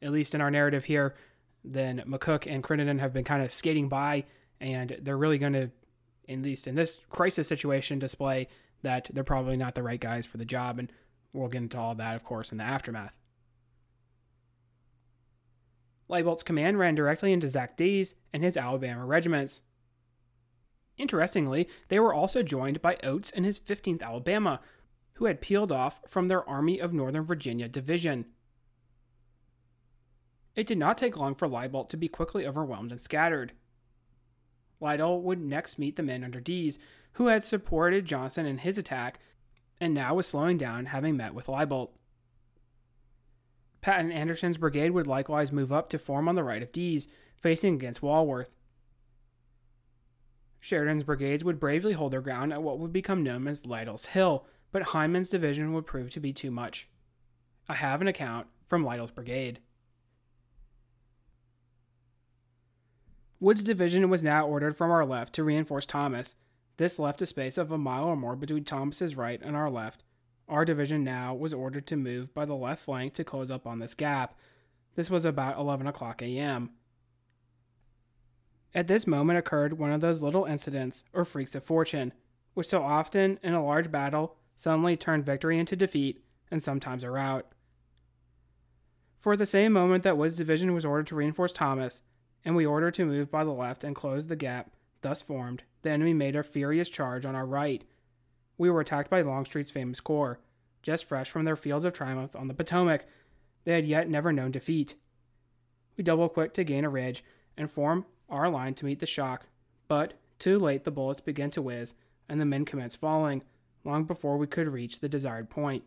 [0.00, 1.14] at least in our narrative here,
[1.62, 4.24] then McCook and Crittenden have been kind of skating by,
[4.62, 5.70] and they're really going to,
[6.26, 8.48] at least in this crisis situation, display
[8.80, 10.78] that they're probably not the right guys for the job.
[10.78, 10.90] And
[11.34, 13.18] we'll get into all that, of course, in the aftermath.
[16.08, 19.60] Laiboldt's command ran directly into Zach Deas and his Alabama regiments,
[21.02, 24.60] Interestingly, they were also joined by Oates and his 15th Alabama,
[25.14, 28.26] who had peeled off from their Army of Northern Virginia division.
[30.54, 33.52] It did not take long for Laiboldt to be quickly overwhelmed and scattered.
[34.78, 36.78] Lytle would next meet the men under Deas,
[37.14, 39.18] who had supported Johnson in his attack
[39.80, 41.90] and now was slowing down having met with Laiboldt.
[43.80, 47.74] Patton Anderson's brigade would likewise move up to form on the right of Deas, facing
[47.74, 48.50] against Walworth.
[50.64, 54.46] Sheridan's brigades would bravely hold their ground at what would become known as Lytle's Hill,
[54.70, 56.88] but Hindman's division would prove to be too much.
[57.68, 59.58] I have an account from Lytle's brigade.
[63.40, 66.36] Wood's division was now ordered from our left to reinforce Thomas.
[66.76, 70.04] This left a space of a mile or more between Thomas's right and our left.
[70.48, 73.80] Our division now was ordered to move by the left flank to close up on
[73.80, 74.38] this gap.
[74.94, 76.70] This was about 11 o'clock a.m.
[78.74, 82.12] At this moment occurred one of those little incidents or freaks of fortune,
[82.54, 87.10] which so often in a large battle suddenly turn victory into defeat and sometimes a
[87.10, 87.46] rout.
[89.18, 92.02] For at the same moment that Wood's division was ordered to reinforce Thomas,
[92.44, 94.70] and we ordered to move by the left and close the gap
[95.02, 97.84] thus formed, the enemy made a furious charge on our right.
[98.56, 100.38] We were attacked by Longstreet's famous corps,
[100.82, 103.04] just fresh from their fields of triumph on the Potomac.
[103.64, 104.94] They had yet never known defeat.
[105.96, 107.24] We double quicked to gain a ridge
[107.56, 109.46] and form our line to meet the shock,
[109.86, 111.94] but too late the bullets began to whiz
[112.28, 113.42] and the men commenced falling,
[113.84, 115.84] long before we could reach the desired point.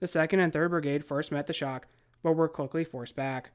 [0.00, 1.86] The 2nd and 3rd Brigade first met the shock,
[2.22, 3.50] but were quickly forced back.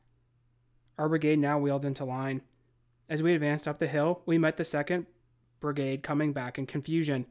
[0.97, 2.41] Our brigade now wheeled into line.
[3.07, 5.05] As we advanced up the hill, we met the 2nd
[5.59, 7.25] Brigade coming back in confusion.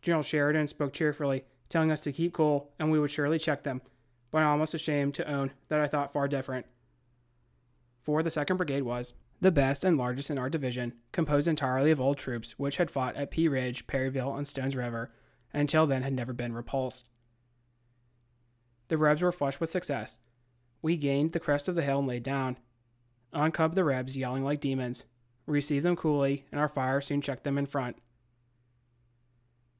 [0.00, 3.82] General Sheridan spoke cheerfully, telling us to keep cool and we would surely check them,
[4.30, 6.66] but I'm almost ashamed to own that I thought far different
[8.06, 12.00] for the 2nd Brigade was the best and largest in our division, composed entirely of
[12.00, 15.10] old troops which had fought at Pea Ridge, Perryville, and Stones River,
[15.52, 17.04] and till then had never been repulsed.
[18.88, 20.20] The Rebs were flushed with success.
[20.80, 22.58] We gained the crest of the hill and laid down.
[23.32, 25.02] On come the Rebs, yelling like demons.
[25.44, 27.96] Received them coolly, and our fire soon checked them in front.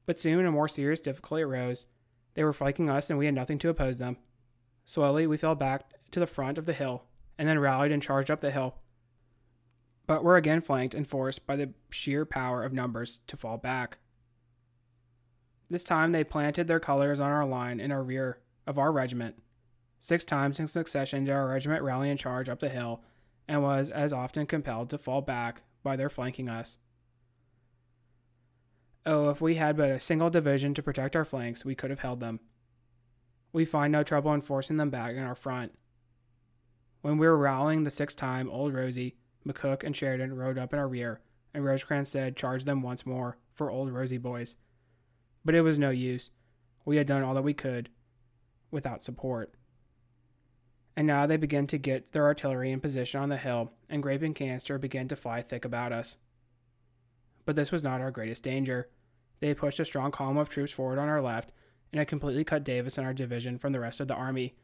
[0.05, 1.85] But soon a more serious difficulty arose.
[2.33, 4.17] They were flanking us, and we had nothing to oppose them.
[4.85, 7.03] Slowly, we fell back to the front of the hill,
[7.37, 8.75] and then rallied and charged up the hill.
[10.05, 13.97] But were again flanked and forced by the sheer power of numbers to fall back.
[15.69, 19.35] This time they planted their colors on our line in our rear of our regiment.
[19.99, 23.01] Six times in succession did our regiment rally and charge up the hill,
[23.47, 26.77] and was as often compelled to fall back by their flanking us.
[29.05, 32.01] Oh, if we had but a single division to protect our flanks, we could have
[32.01, 32.39] held them.
[33.53, 35.71] We find no trouble in forcing them back in our front.
[37.07, 39.15] When we were rallying the sixth time, Old Rosie,
[39.47, 41.21] McCook, and Sheridan rode up in our rear,
[41.53, 44.57] and Rosecrans said, Charge them once more for Old Rosie boys.
[45.45, 46.31] But it was no use.
[46.83, 47.87] We had done all that we could
[48.71, 49.53] without support.
[50.97, 54.21] And now they began to get their artillery in position on the hill, and grape
[54.21, 56.17] and canister began to fly thick about us.
[57.45, 58.89] But this was not our greatest danger.
[59.39, 61.53] They pushed a strong column of troops forward on our left,
[61.93, 64.55] and had completely cut Davis and our division from the rest of the army,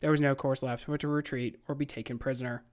[0.00, 2.64] there was no course left but to retreat or be taken prisoner.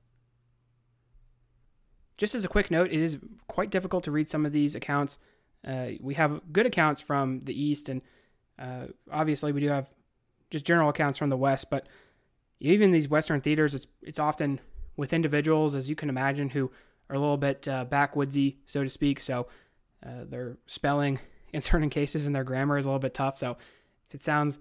[2.18, 5.18] just as a quick note, it is quite difficult to read some of these accounts.
[5.66, 8.02] Uh, we have good accounts from the East, and
[8.60, 9.90] uh, obviously we do have
[10.52, 11.70] just general accounts from the West.
[11.70, 11.88] But
[12.60, 14.60] even these Western theaters, it's it's often
[14.98, 16.72] with individuals, as you can imagine, who
[17.10, 19.20] are a little bit uh, backwoodsy, so to speak.
[19.20, 19.48] So
[20.06, 21.20] uh, their spelling
[21.54, 23.38] in certain cases and their grammar is a little bit tough.
[23.38, 23.58] So
[24.08, 24.60] if it sounds,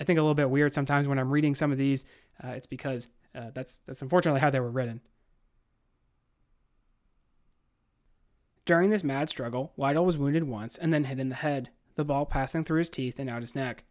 [0.00, 2.06] I think, a little bit weird sometimes when I'm reading some of these,
[2.42, 5.02] uh, it's because uh, that's that's unfortunately how they were written.
[8.64, 12.04] During this mad struggle, Lytle was wounded once and then hit in the head, the
[12.04, 13.84] ball passing through his teeth and out his neck.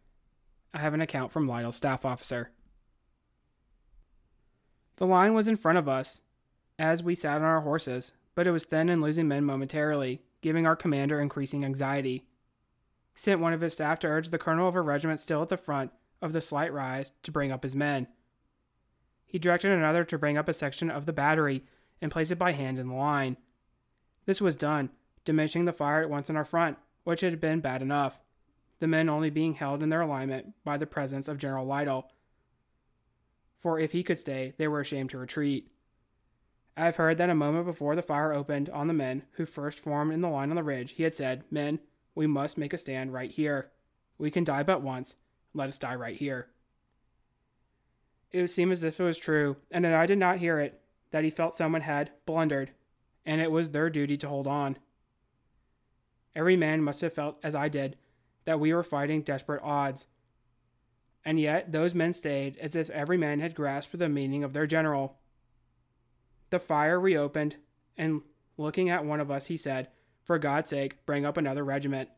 [0.74, 2.50] I have an account from Lytle's staff officer.
[4.96, 6.20] The line was in front of us
[6.78, 10.66] as we sat on our horses, but it was thin and losing men momentarily, giving
[10.66, 12.24] our commander increasing anxiety.
[13.14, 15.56] Sent one of his staff to urge the colonel of a regiment still at the
[15.56, 15.90] front
[16.22, 18.06] of the slight rise to bring up his men.
[19.26, 21.64] He directed another to bring up a section of the battery
[22.02, 23.36] and place it by hand in the line.
[24.26, 24.90] This was done,
[25.24, 28.18] diminishing the fire at once in our front, which had been bad enough,
[28.80, 32.10] the men only being held in their alignment by the presence of General Lytle.
[33.58, 35.70] For if he could stay, they were ashamed to retreat.
[36.76, 39.78] I have heard that a moment before the fire opened on the men who first
[39.78, 41.78] formed in the line on the ridge, he had said, Men,
[42.14, 43.70] we must make a stand right here.
[44.16, 45.14] We can die but once.
[45.54, 46.48] Let us die right here.
[48.30, 50.80] It would seem as if it was true, and that I did not hear it,
[51.10, 52.70] that he felt someone had blundered,
[53.26, 54.78] and it was their duty to hold on.
[56.36, 57.96] Every man must have felt, as I did,
[58.44, 60.06] that we were fighting desperate odds.
[61.24, 64.66] And yet those men stayed as if every man had grasped the meaning of their
[64.66, 65.18] general.
[66.50, 67.56] The fire reopened,
[67.96, 68.22] and
[68.56, 69.88] looking at one of us, he said,
[70.22, 72.08] For God's sake, bring up another regiment.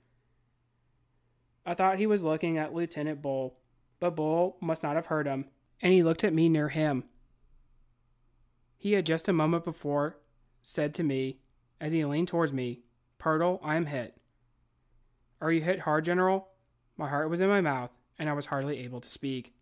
[1.65, 3.59] I thought he was looking at Lieutenant Bull,
[4.01, 5.47] but Bull must not have heard him,
[5.81, 7.05] and he looked at me near him.
[8.77, 10.19] He had just a moment before
[10.63, 11.39] said to me,
[11.81, 12.81] as he leaned towards me,
[13.19, 14.17] Pirtle, I am hit.
[15.41, 16.49] Are you hit hard, General?
[16.97, 19.55] My heart was in my mouth, and I was hardly able to speak.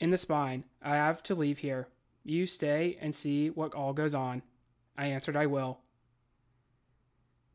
[0.00, 1.88] In the spine, I have to leave here.
[2.24, 4.42] You stay and see what all goes on.
[4.96, 5.78] I answered, I will.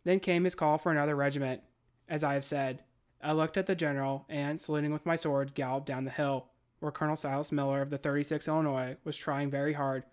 [0.03, 1.61] Then came his call for another regiment.
[2.07, 2.83] As I have said,
[3.21, 6.47] I looked at the general and, saluting with my sword, galloped down the hill,
[6.79, 10.03] where Colonel Silas Miller of the 36th Illinois was trying very hard,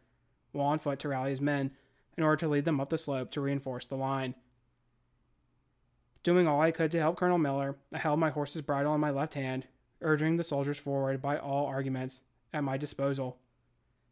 [0.53, 1.72] while on foot, to rally his men
[2.16, 4.35] in order to lead them up the slope to reinforce the line.
[6.22, 9.11] Doing all I could to help Colonel Miller, I held my horse's bridle in my
[9.11, 9.66] left hand,
[10.03, 12.22] urging the soldiers forward by all arguments
[12.53, 13.38] at my disposal.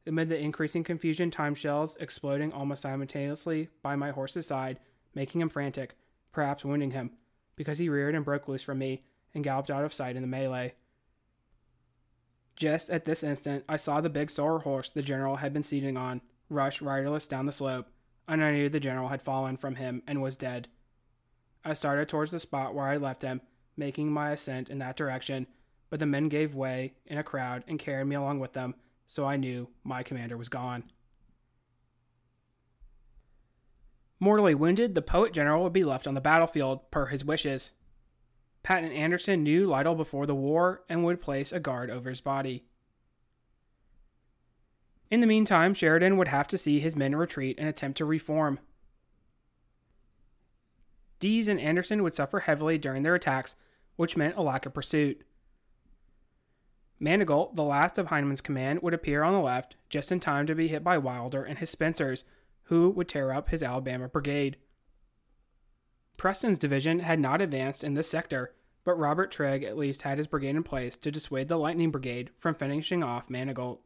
[0.07, 4.81] Amid the increasing confusion, time shells exploding almost simultaneously by my horse's side,
[5.15, 5.97] making him frantic,
[6.33, 7.11] perhaps wounding him,
[7.59, 9.03] because he reared and broke loose from me
[9.35, 10.73] and galloped out of sight in the melee.
[12.57, 15.99] Just at this instant, I saw the big sore horse the general had been seating
[15.99, 17.89] on rush riderless down the slope,
[18.27, 20.69] and I knew the general had fallen from him and was dead.
[21.65, 23.43] I started towards the spot where I had left him,
[23.77, 25.47] making my ascent in that direction,
[25.91, 28.75] but the men gave way in a crowd and carried me along with them
[29.09, 30.85] so I knew my commander was gone.
[34.21, 37.73] Mortally wounded, the poet general would be left on the battlefield per his wishes.
[38.63, 42.21] Patton and Anderson knew Lytle before the war and would place a guard over his
[42.21, 42.65] body.
[45.11, 48.59] In the meantime, Sheridan would have to see his men retreat and attempt to reform.
[51.21, 53.57] Deas and Anderson would suffer heavily during their attacks,
[53.97, 55.23] which meant a lack of pursuit.
[57.01, 60.55] Manigault, the last of Hindman's command, would appear on the left just in time to
[60.55, 62.25] be hit by Wilder and his Spencers,
[62.69, 64.57] who would tear up his Alabama brigade.
[66.19, 68.55] Preston's division had not advanced in this sector,
[68.85, 72.31] but Robert Trigg at least had his brigade in place to dissuade the Lightning Brigade
[72.37, 73.81] from finishing off Manigault.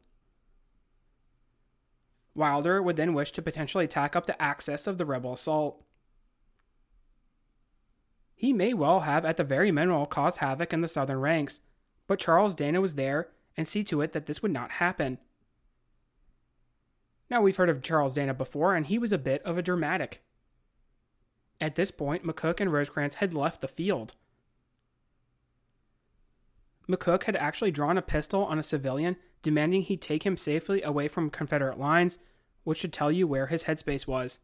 [2.35, 5.83] Wilder would then wish to potentially tack up the axis of the rebel assault.
[8.35, 11.61] He may well have, at the very minimum, caused havoc in the southern ranks,
[12.07, 15.19] but Charles Dana was there and see to it that this would not happen.
[17.33, 20.21] Now, we've heard of Charles Dana before, and he was a bit of a dramatic.
[21.59, 24.13] At this point, McCook and Rosecrans had left the field.
[26.87, 31.07] McCook had actually drawn a pistol on a civilian, demanding he take him safely away
[31.07, 32.19] from Confederate lines,
[32.65, 34.37] which should tell you where his headspace was.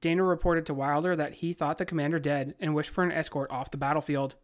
[0.00, 3.50] Dana reported to Wilder that he thought the commander dead and wished for an escort
[3.50, 4.36] off the battlefield.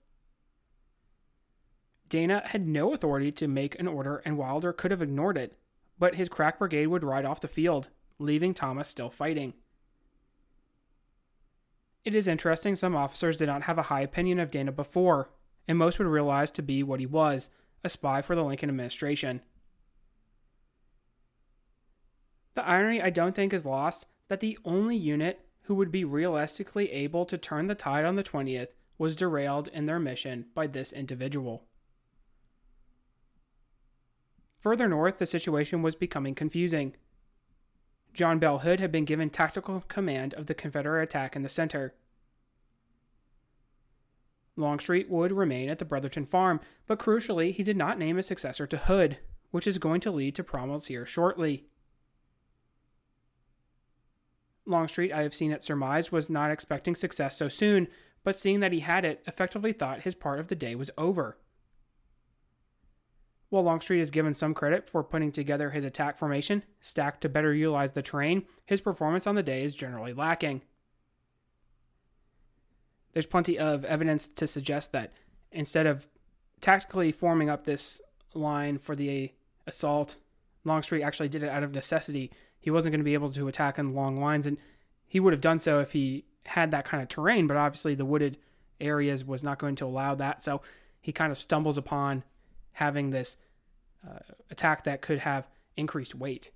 [2.08, 5.56] Dana had no authority to make an order, and Wilder could have ignored it,
[5.98, 7.88] but his crack brigade would ride off the field,
[8.18, 9.54] leaving Thomas still fighting.
[12.04, 15.30] It is interesting some officers did not have a high opinion of Dana before,
[15.66, 17.50] and most would realize to be what he was
[17.84, 19.40] a spy for the Lincoln administration.
[22.54, 26.90] The irony I don't think is lost that the only unit who would be realistically
[26.90, 30.92] able to turn the tide on the 20th was derailed in their mission by this
[30.92, 31.67] individual.
[34.60, 36.94] Further north, the situation was becoming confusing.
[38.12, 41.94] John Bell Hood had been given tactical command of the Confederate attack in the center.
[44.56, 48.66] Longstreet would remain at the Brotherton farm, but crucially, he did not name a successor
[48.66, 49.18] to Hood,
[49.52, 51.66] which is going to lead to problems here shortly.
[54.66, 57.86] Longstreet, I have seen it surmised, was not expecting success so soon,
[58.24, 61.38] but seeing that he had it, effectively thought his part of the day was over.
[63.50, 67.54] While Longstreet is given some credit for putting together his attack formation, stacked to better
[67.54, 70.62] utilize the terrain, his performance on the day is generally lacking.
[73.12, 75.14] There's plenty of evidence to suggest that
[75.50, 76.08] instead of
[76.60, 78.02] tactically forming up this
[78.34, 79.32] line for the
[79.66, 80.16] assault,
[80.64, 82.30] Longstreet actually did it out of necessity.
[82.60, 84.58] He wasn't going to be able to attack in long lines, and
[85.06, 88.04] he would have done so if he had that kind of terrain, but obviously the
[88.04, 88.36] wooded
[88.78, 90.42] areas was not going to allow that.
[90.42, 90.60] So
[91.00, 92.24] he kind of stumbles upon
[92.78, 93.36] having this
[94.08, 94.20] uh,
[94.52, 96.52] attack that could have increased weight.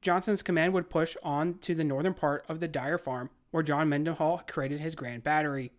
[0.00, 3.90] Johnson's command would push on to the northern part of the Dyer farm, where John
[3.90, 5.72] Mendenhall created his grand battery.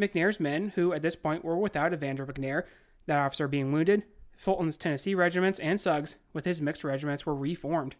[0.00, 2.62] McNair's men, who at this point were without Evander McNair,
[3.04, 4.04] that officer being wounded,
[4.38, 7.96] Fulton's Tennessee regiments and Suggs, with his mixed regiments, were reformed.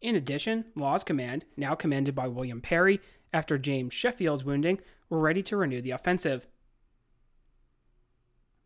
[0.00, 3.00] In addition, Law's command, now commanded by William Perry,
[3.32, 6.46] after James Sheffield's wounding, were ready to renew the offensive.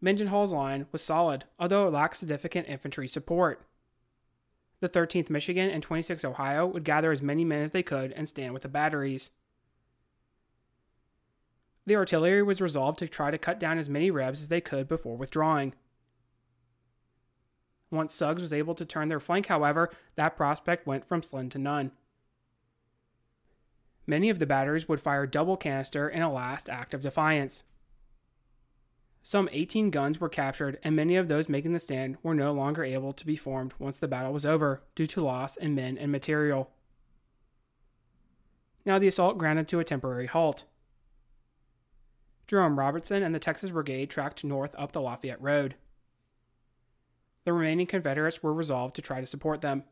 [0.01, 3.67] Mendenhall's line was solid, although it lacked significant infantry support.
[4.81, 8.29] The 13th Michigan and 26th Ohio would gather as many men as they could and
[8.29, 9.31] stand with the batteries.
[11.87, 14.89] The artillery was resolved to try to cut down as many rebs as they could
[14.89, 15.75] before withdrawing.
[17.93, 21.59] Once Suggs was able to turn their flank, however, that prospect went from slim to
[21.59, 21.93] none.
[24.07, 27.65] Many of the batteries would fire double canister in a last act of defiance.
[29.23, 32.83] Some 18 guns were captured, and many of those making the stand were no longer
[32.83, 36.11] able to be formed once the battle was over, due to loss in men and
[36.11, 36.71] material.
[38.85, 40.65] Now the assault grounded to a temporary halt.
[42.49, 45.77] Jerome Robertson and the Texas Brigade tracked north up the Lafayette Road.
[47.45, 49.85] The remaining Confederates were resolved to try to support them.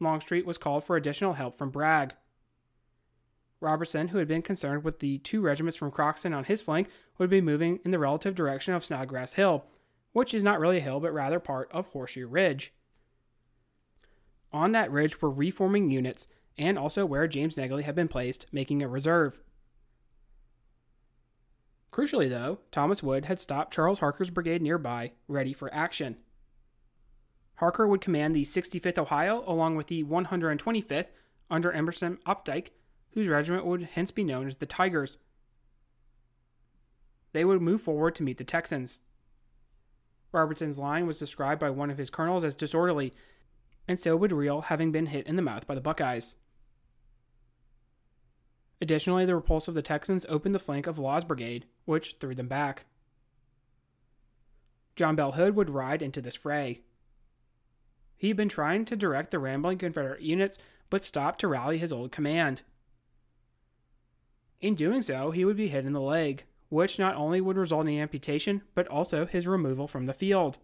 [0.00, 2.14] Longstreet was called for additional help from Bragg.
[3.62, 6.88] Robertson, who had been concerned with the two regiments from Croxton on his flank,
[7.18, 9.64] would be moving in the relative direction of Snodgrass Hill,
[10.12, 12.72] which is not really a hill but rather part of Horseshoe Ridge.
[14.52, 16.26] On that ridge were reforming units,
[16.58, 19.38] and also where James Negley had been placed, making a reserve.
[21.92, 26.16] Crucially, though, Thomas Wood had stopped Charles Harker's brigade nearby, ready for action.
[27.56, 31.08] Harker would command the 65th Ohio along with the 125th
[31.50, 32.68] under Emerson Opdyke,
[33.14, 35.18] whose regiment would hence be known as the Tigers.
[37.32, 39.00] They would move forward to meet the Texans.
[40.32, 43.12] Robertson's line was described by one of his colonels as disorderly,
[43.86, 46.36] and so would Real, having been hit in the mouth by the Buckeyes.
[48.80, 52.48] Additionally, the repulse of the Texans opened the flank of Law's brigade, which threw them
[52.48, 52.84] back.
[54.96, 56.80] John Bell Hood would ride into this fray.
[58.16, 60.58] He had been trying to direct the rambling Confederate units,
[60.90, 62.62] but stopped to rally his old command.
[64.62, 67.88] In doing so, he would be hit in the leg, which not only would result
[67.88, 70.58] in amputation, but also his removal from the field.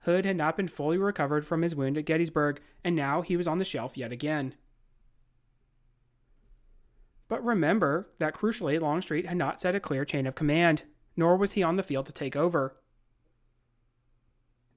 [0.00, 3.46] Hood had not been fully recovered from his wound at Gettysburg, and now he was
[3.48, 4.54] on the shelf yet again.
[7.28, 10.82] But remember that crucially, Longstreet had not set a clear chain of command,
[11.16, 12.76] nor was he on the field to take over.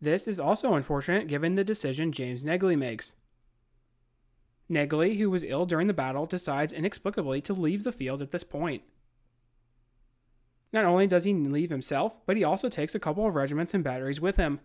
[0.01, 3.15] This is also unfortunate given the decision James Negley makes.
[4.69, 8.43] Negley, who was ill during the battle, decides inexplicably to leave the field at this
[8.43, 8.83] point.
[10.71, 13.83] Not only does he leave himself, but he also takes a couple of regiments and
[13.83, 14.59] batteries with him.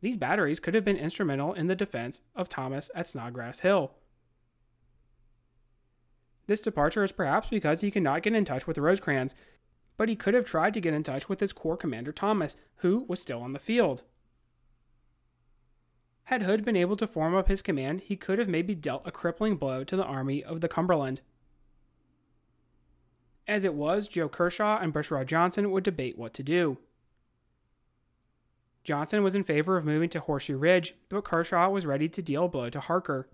[0.00, 3.92] These batteries could have been instrumental in the defense of Thomas at Snodgrass Hill.
[6.46, 9.34] This departure is perhaps because he cannot get in touch with Rosecrans,
[9.96, 13.04] but he could have tried to get in touch with his corps commander Thomas, who
[13.08, 14.02] was still on the field.
[16.24, 19.12] Had Hood been able to form up his command, he could have maybe dealt a
[19.12, 21.20] crippling blow to the Army of the Cumberland.
[23.46, 26.78] As it was, Joe Kershaw and Bushrod Johnson would debate what to do.
[28.84, 32.46] Johnson was in favor of moving to Horseshoe Ridge, but Kershaw was ready to deal
[32.46, 33.28] a blow to Harker.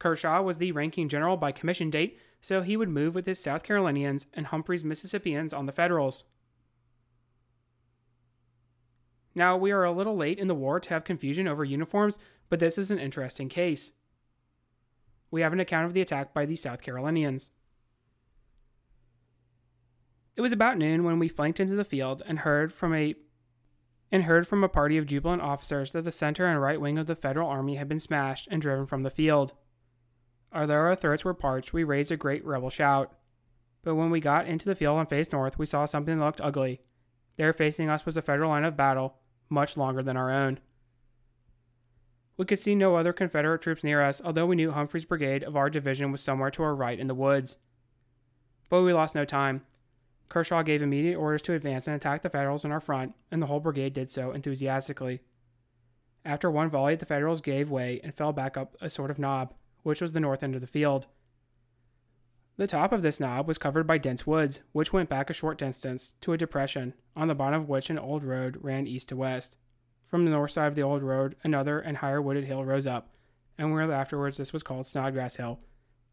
[0.00, 3.62] Kershaw was the ranking general by commission date, so he would move with his South
[3.62, 6.24] Carolinians and Humphreys Mississippians on the Federals.
[9.34, 12.18] Now, we are a little late in the war to have confusion over uniforms,
[12.48, 13.92] but this is an interesting case.
[15.30, 17.50] We have an account of the attack by the South Carolinians.
[20.36, 23.14] It was about noon when we flanked into the field and heard from a
[24.10, 27.06] and heard from a party of jubilant officers that the center and right wing of
[27.06, 29.54] the Federal Army had been smashed and driven from the field.
[30.54, 33.14] Although our throats were parched, we raised a great rebel shout.
[33.82, 36.42] But when we got into the field and faced north, we saw something that looked
[36.42, 36.82] ugly.
[37.38, 39.16] There facing us was a Federal line of battle,
[39.52, 40.58] much longer than our own.
[42.36, 45.56] We could see no other Confederate troops near us, although we knew Humphrey's brigade of
[45.56, 47.58] our division was somewhere to our right in the woods.
[48.68, 49.62] But we lost no time.
[50.28, 53.46] Kershaw gave immediate orders to advance and attack the Federals in our front, and the
[53.46, 55.20] whole brigade did so enthusiastically.
[56.24, 59.52] After one volley, the Federals gave way and fell back up a sort of knob,
[59.82, 61.06] which was the north end of the field.
[62.58, 65.58] The top of this knob was covered by dense woods, which went back a short
[65.58, 69.16] distance to a depression, on the bottom of which an old road ran east to
[69.16, 69.56] west.
[70.06, 73.14] From the north side of the old road, another and higher wooded hill rose up,
[73.56, 75.60] and where afterwards this was called Snodgrass Hill,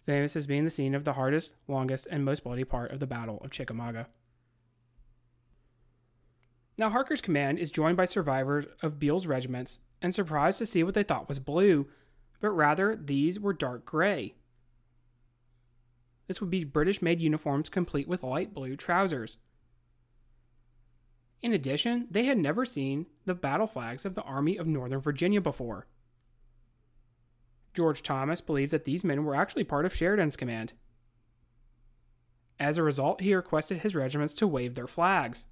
[0.05, 3.07] famous as being the scene of the hardest, longest, and most bloody part of the
[3.07, 4.07] Battle of Chickamauga.
[6.77, 10.93] Now, Harker's command is joined by survivors of Beall's regiments and surprised to see what
[10.93, 11.87] they thought was blue,
[12.39, 14.35] but rather these were dark gray.
[16.29, 19.37] This would be British made uniforms complete with light blue trousers.
[21.41, 25.41] In addition, they had never seen the battle flags of the Army of Northern Virginia
[25.41, 25.87] before.
[27.73, 30.73] George Thomas believes that these men were actually part of Sheridan's command.
[32.59, 35.47] As a result, he requested his regiments to wave their flags.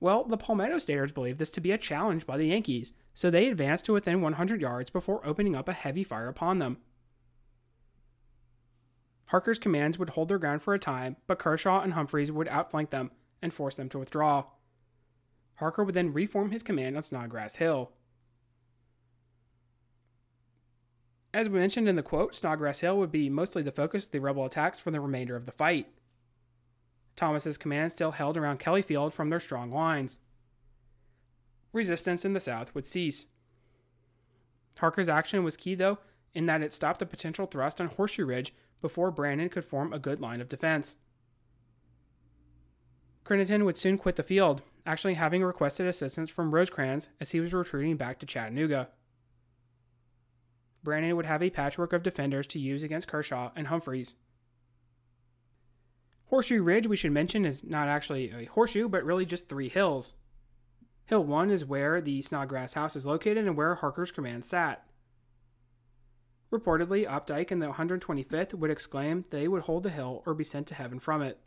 [0.00, 3.48] Well, the Palmetto Staters believed this to be a challenge by the Yankees, so they
[3.48, 6.76] advanced to within 100 yards before opening up a heavy fire upon them.
[9.30, 12.90] Harker's commands would hold their ground for a time, but Kershaw and Humphreys would outflank
[12.90, 14.44] them and force them to withdraw.
[15.56, 17.92] Harker would then reform his command on Snodgrass Hill.
[21.32, 24.18] As we mentioned in the quote, Snodgrass Hill would be mostly the focus of the
[24.18, 25.86] rebel attacks for the remainder of the fight.
[27.14, 30.18] Thomas's command still held around Kelly Field from their strong lines.
[31.72, 33.26] Resistance in the south would cease.
[34.78, 35.98] Harker's action was key, though,
[36.34, 39.98] in that it stopped the potential thrust on Horseshoe Ridge before Brannan could form a
[39.98, 40.96] good line of defense.
[43.24, 47.52] Crittenden would soon quit the field, actually having requested assistance from Rosecrans as he was
[47.52, 48.88] retreating back to Chattanooga.
[50.82, 54.14] Brannan would have a patchwork of defenders to use against Kershaw and Humphreys.
[56.26, 60.14] Horseshoe Ridge, we should mention, is not actually a horseshoe, but really just three hills.
[61.06, 64.86] Hill 1 is where the Snodgrass House is located and where Harker's command sat.
[66.52, 70.66] Reportedly, Opdyke and the 125th would exclaim they would hold the hill or be sent
[70.68, 71.38] to heaven from it.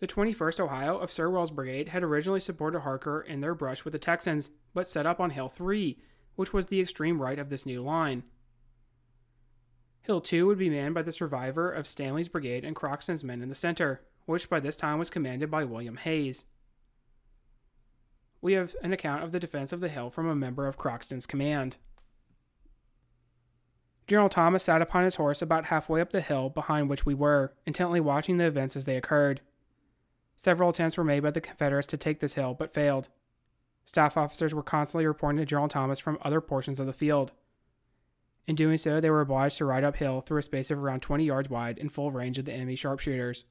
[0.00, 3.98] The 21st Ohio of Sirwell's brigade had originally supported Harker in their brush with the
[3.98, 5.98] Texans, but set up on Hill 3,
[6.36, 8.24] which was the extreme right of this new line.
[10.00, 13.50] Hill 2 would be manned by the survivor of Stanley's brigade and Croxton's men in
[13.50, 16.46] the center, which by this time was commanded by William Hayes.
[18.40, 21.26] We have an account of the defense of the hill from a member of Croxton's
[21.26, 21.76] command.
[24.10, 27.54] General Thomas sat upon his horse about halfway up the hill behind which we were,
[27.64, 29.40] intently watching the events as they occurred.
[30.36, 33.08] Several attempts were made by the Confederates to take this hill, but failed.
[33.86, 37.30] Staff officers were constantly reporting to General Thomas from other portions of the field.
[38.48, 41.24] In doing so, they were obliged to ride uphill through a space of around 20
[41.24, 43.44] yards wide in full range of the enemy sharpshooters.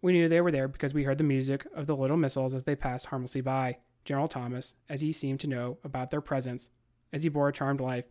[0.00, 2.64] We knew they were there because we heard the music of the little missiles as
[2.64, 3.80] they passed harmlessly by.
[4.06, 6.70] General Thomas, as he seemed to know about their presence,
[7.12, 8.06] as he bore a charmed life,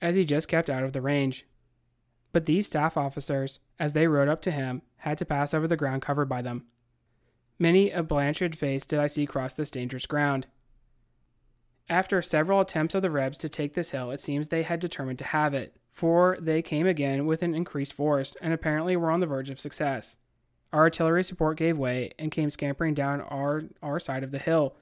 [0.00, 1.46] as he just kept out of the range.
[2.32, 5.76] But these staff officers, as they rode up to him, had to pass over the
[5.76, 6.64] ground covered by them.
[7.58, 10.46] Many a blanched face did I see cross this dangerous ground.
[11.88, 15.18] After several attempts of the Rebs to take this hill, it seems they had determined
[15.18, 19.20] to have it, for they came again with an increased force and apparently were on
[19.20, 20.16] the verge of success.
[20.72, 24.76] Our artillery support gave way and came scampering down our, our side of the hill.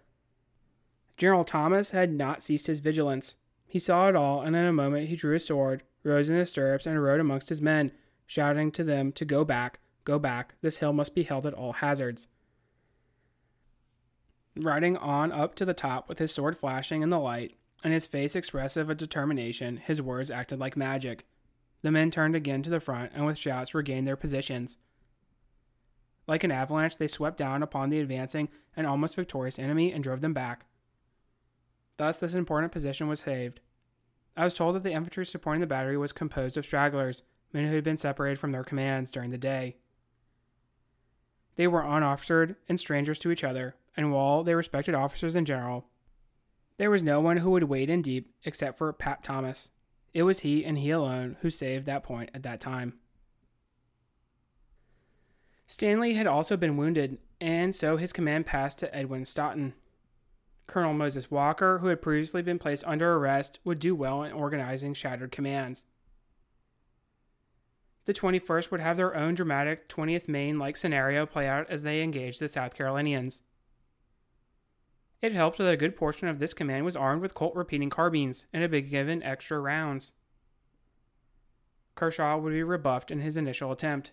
[1.17, 3.37] General Thomas had not ceased his vigilance.
[3.69, 6.51] He saw it all, and in a moment he drew his sword, rose in his
[6.51, 7.93] stirrups, and rode amongst his men,
[8.27, 11.75] shouting to them to go back, go back, this hill must be held at all
[11.75, 12.27] hazards
[14.59, 17.55] riding on up to the top with his sword flashing in the light
[17.85, 21.27] and his face expressive of determination, his words acted like magic.
[21.83, 24.79] The men turned again to the front and with shouts regained their positions.
[26.27, 30.21] Like an avalanche, they swept down upon the advancing and almost victorious enemy and drove
[30.21, 30.67] them back.
[31.99, 33.61] Thus, this important position was saved.
[34.37, 37.23] I was told that the infantry supporting the battery was composed of stragglers,
[37.53, 39.77] men who had been separated from their commands during the day.
[41.57, 45.87] They were unofficered and strangers to each other, and while they respected officers in general,
[46.77, 49.71] there was no one who would wade in deep except for Pap Thomas.
[50.15, 52.95] It was he and he alone who saved that point at that time.
[55.67, 59.75] Stanley had also been wounded, and so his command passed to Edwin Stoughton.
[60.69, 64.95] Colonel Moses Walker, who had previously been placed under arrest, would do well in organizing
[64.95, 65.87] shattered commands.
[68.05, 72.03] The 21st would have their own dramatic 20th Maine like scenario play out as they
[72.03, 73.41] engaged the South Carolinians.
[75.21, 78.47] It helped that a good portion of this command was armed with Colt repeating carbines
[78.53, 80.13] and had been given extra rounds.
[81.97, 84.13] Kershaw would be rebuffed in his initial attempt.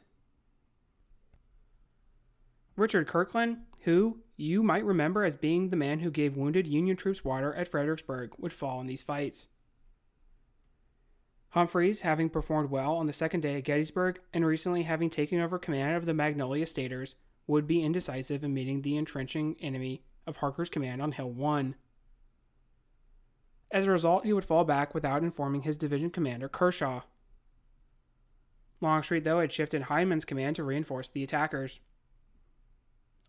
[2.76, 7.24] Richard Kirkland, who you might remember as being the man who gave wounded Union troops
[7.24, 9.48] water at Fredericksburg, would fall in these fights.
[11.50, 15.58] Humphreys, having performed well on the second day at Gettysburg and recently having taken over
[15.58, 17.16] command of the Magnolia Staters,
[17.48, 21.76] would be indecisive in meeting the entrenching enemy of Harker's command on Hill 1.
[23.72, 27.02] As a result, he would fall back without informing his division commander, Kershaw.
[28.82, 31.80] Longstreet, though, had shifted Hindman's command to reinforce the attackers.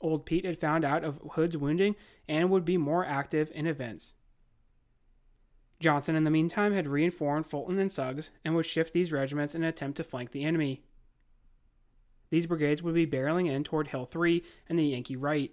[0.00, 1.96] Old Pete had found out of Hood's wounding
[2.28, 4.14] and would be more active in events.
[5.80, 9.62] Johnson, in the meantime, had reinforced Fulton and Suggs and would shift these regiments in
[9.62, 10.82] an attempt to flank the enemy.
[12.30, 15.52] These brigades would be barreling in toward Hill 3 and the Yankee right.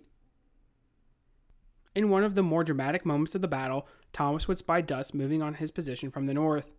[1.95, 5.41] In one of the more dramatic moments of the battle, Thomas would spy dust moving
[5.41, 6.71] on his position from the north.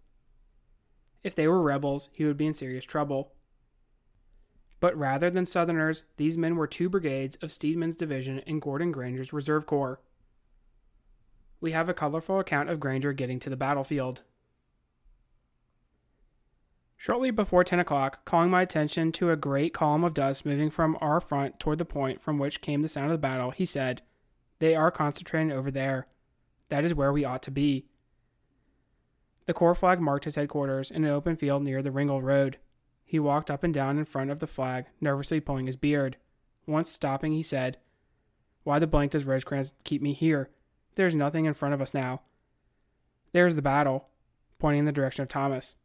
[1.22, 3.33] If they were rebels, he would be in serious trouble.
[4.84, 9.32] But rather than Southerners, these men were two brigades of Steedman's division in Gordon Granger's
[9.32, 9.98] Reserve Corps.
[11.58, 14.24] We have a colorful account of Granger getting to the battlefield.
[16.98, 20.98] Shortly before 10 o'clock, calling my attention to a great column of dust moving from
[21.00, 24.02] our front toward the point from which came the sound of the battle, he said,
[24.58, 26.08] They are concentrating over there.
[26.68, 27.86] That is where we ought to be.
[29.46, 32.58] The Corps flag marked his headquarters in an open field near the Ringgold Road.
[33.04, 36.16] He walked up and down in front of the flag, nervously pulling his beard.
[36.66, 37.78] Once stopping, he said,
[38.62, 40.50] Why the blank does Rosecrans keep me here?
[40.94, 42.22] There's nothing in front of us now.
[43.32, 44.08] There's the battle,
[44.58, 45.76] pointing in the direction of Thomas.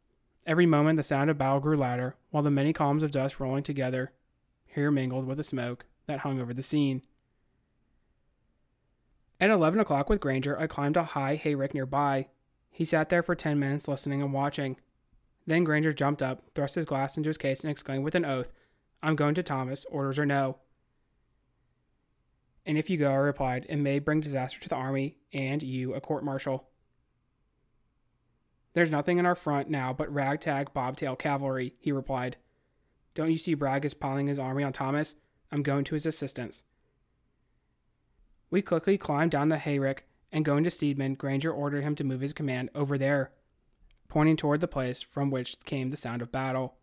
[0.46, 3.62] Every moment the sound of battle grew louder, while the many columns of dust rolling
[3.62, 4.12] together
[4.66, 7.02] here mingled with the smoke that hung over the scene.
[9.40, 12.28] At eleven o'clock with Granger, I climbed a high hayrick nearby.
[12.70, 14.76] He sat there for ten minutes listening and watching.
[15.46, 18.52] Then Granger jumped up, thrust his glass into his case, and exclaimed with an oath,
[19.02, 20.58] I'm going to Thomas, orders or no.
[22.66, 25.94] And if you go, I replied, it may bring disaster to the army and you
[25.94, 26.68] a court martial.
[28.74, 32.36] There's nothing in our front now but ragtag bobtail cavalry, he replied.
[33.14, 35.16] Don't you see Bragg is piling his army on Thomas?
[35.50, 36.62] I'm going to his assistance.
[38.50, 42.20] We quickly climbed down the hayrick, and going to Steedman, Granger ordered him to move
[42.20, 43.32] his command over there
[44.10, 46.74] pointing toward the place from which came the sound of battle.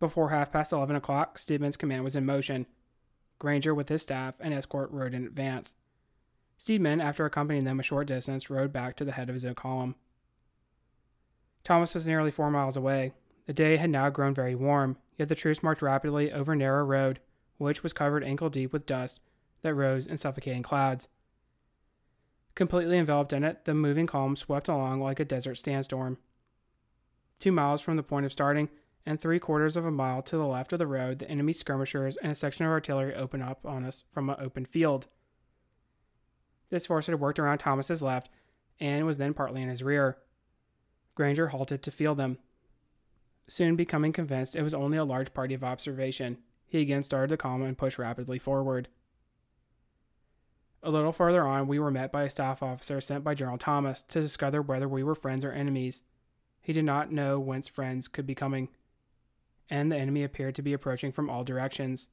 [0.00, 2.66] Before half past eleven o'clock, Steedman's command was in motion.
[3.38, 5.74] Granger, with his staff and escort, rode in advance.
[6.58, 9.54] Steedman, after accompanying them a short distance, rode back to the head of his own
[9.54, 9.94] column.
[11.62, 13.12] Thomas was nearly four miles away.
[13.46, 16.84] The day had now grown very warm, yet the troops marched rapidly over a narrow
[16.84, 17.20] road,
[17.58, 19.20] which was covered ankle deep with dust
[19.62, 21.08] that rose in suffocating clouds.
[22.54, 26.18] Completely enveloped in it, the moving column swept along like a desert sandstorm
[27.40, 28.68] two miles from the point of starting,
[29.04, 32.16] and three quarters of a mile to the left of the road, the enemy skirmishers
[32.18, 35.08] and a section of artillery opened up on us from an open field.
[36.68, 38.28] This force had worked around Thomas's left
[38.78, 40.18] and was then partly in his rear.
[41.14, 42.38] Granger halted to feel them.
[43.48, 47.36] Soon becoming convinced it was only a large party of observation, he again started the
[47.36, 48.88] column and pushed rapidly forward.
[50.82, 54.02] A little farther on, we were met by a staff officer sent by General Thomas
[54.02, 56.02] to discover whether we were friends or enemies.
[56.60, 58.68] He did not know whence friends could be coming,
[59.68, 62.08] and the enemy appeared to be approaching from all directions.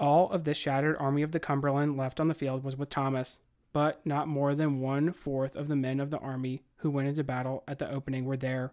[0.00, 3.38] All of this shattered army of the Cumberland left on the field was with Thomas,
[3.72, 7.24] but not more than one fourth of the men of the army who went into
[7.24, 8.72] battle at the opening were there.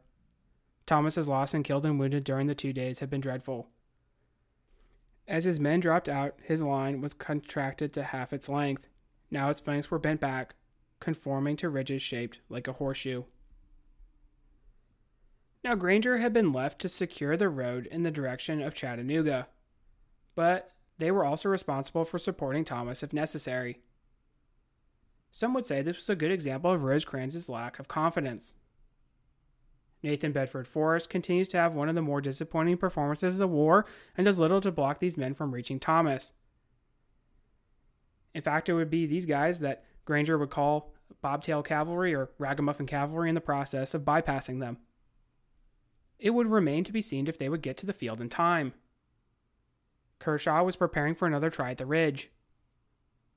[0.86, 3.70] Thomas's loss in killed and wounded during the two days had been dreadful.
[5.28, 8.88] As his men dropped out, his line was contracted to half its length.
[9.32, 10.54] Now its flanks were bent back,
[11.00, 13.24] conforming to ridges shaped like a horseshoe.
[15.66, 19.48] Now, Granger had been left to secure the road in the direction of Chattanooga,
[20.36, 23.80] but they were also responsible for supporting Thomas if necessary.
[25.32, 28.54] Some would say this was a good example of Rosecrans's lack of confidence.
[30.04, 33.88] Nathan Bedford Forrest continues to have one of the more disappointing performances of the war
[34.16, 36.32] and does little to block these men from reaching Thomas.
[38.36, 40.94] In fact, it would be these guys that Granger would call
[41.24, 44.78] bobtail cavalry or ragamuffin cavalry in the process of bypassing them.
[46.20, 48.74] It would remain to be seen if they would get to the field in time.
[50.20, 52.32] Kershaw was preparing for another try at the ridge.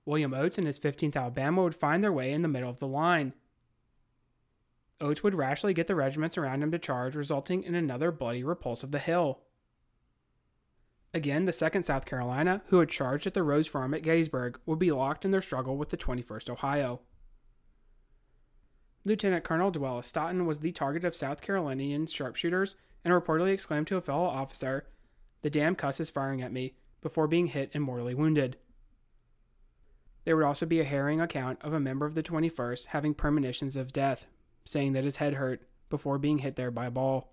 [0.05, 2.87] William Oates and his 15th Alabama would find their way in the middle of the
[2.87, 3.35] line.
[5.01, 8.83] Oates would rashly get the regiments around him to charge, resulting in another bloody repulse
[8.83, 9.41] of the hill.
[11.15, 14.79] Again, the 2nd South Carolina, who had charged at the Rose Farm at Gettysburg, would
[14.79, 17.01] be locked in their struggle with the 21st Ohio.
[19.09, 23.97] Lieutenant Colonel Dwella Stoughton was the target of South Carolinian sharpshooters and reportedly exclaimed to
[23.97, 24.87] a fellow officer,
[25.41, 28.59] The damn cuss is firing at me, before being hit and mortally wounded.
[30.25, 33.77] There would also be a harrowing account of a member of the 21st having premonitions
[33.77, 34.27] of death,
[34.67, 37.33] saying that his head hurt before being hit there by a ball.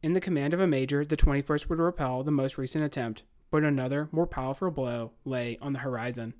[0.00, 3.64] In the command of a major, the 21st would repel the most recent attempt, but
[3.64, 6.34] another, more powerful blow lay on the horizon.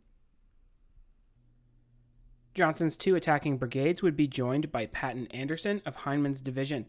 [2.59, 6.87] Johnson's two attacking brigades would be joined by Patton Anderson of Hindman's division.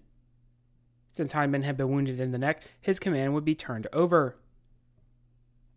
[1.11, 4.39] Since Hindman had been wounded in the neck, his command would be turned over.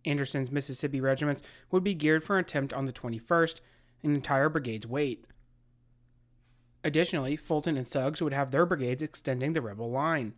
[0.07, 3.61] Anderson's Mississippi regiments would be geared for an attempt on the 21st,
[4.03, 5.27] an entire brigade's weight.
[6.83, 10.33] Additionally, Fulton and Suggs would have their brigades extending the rebel line.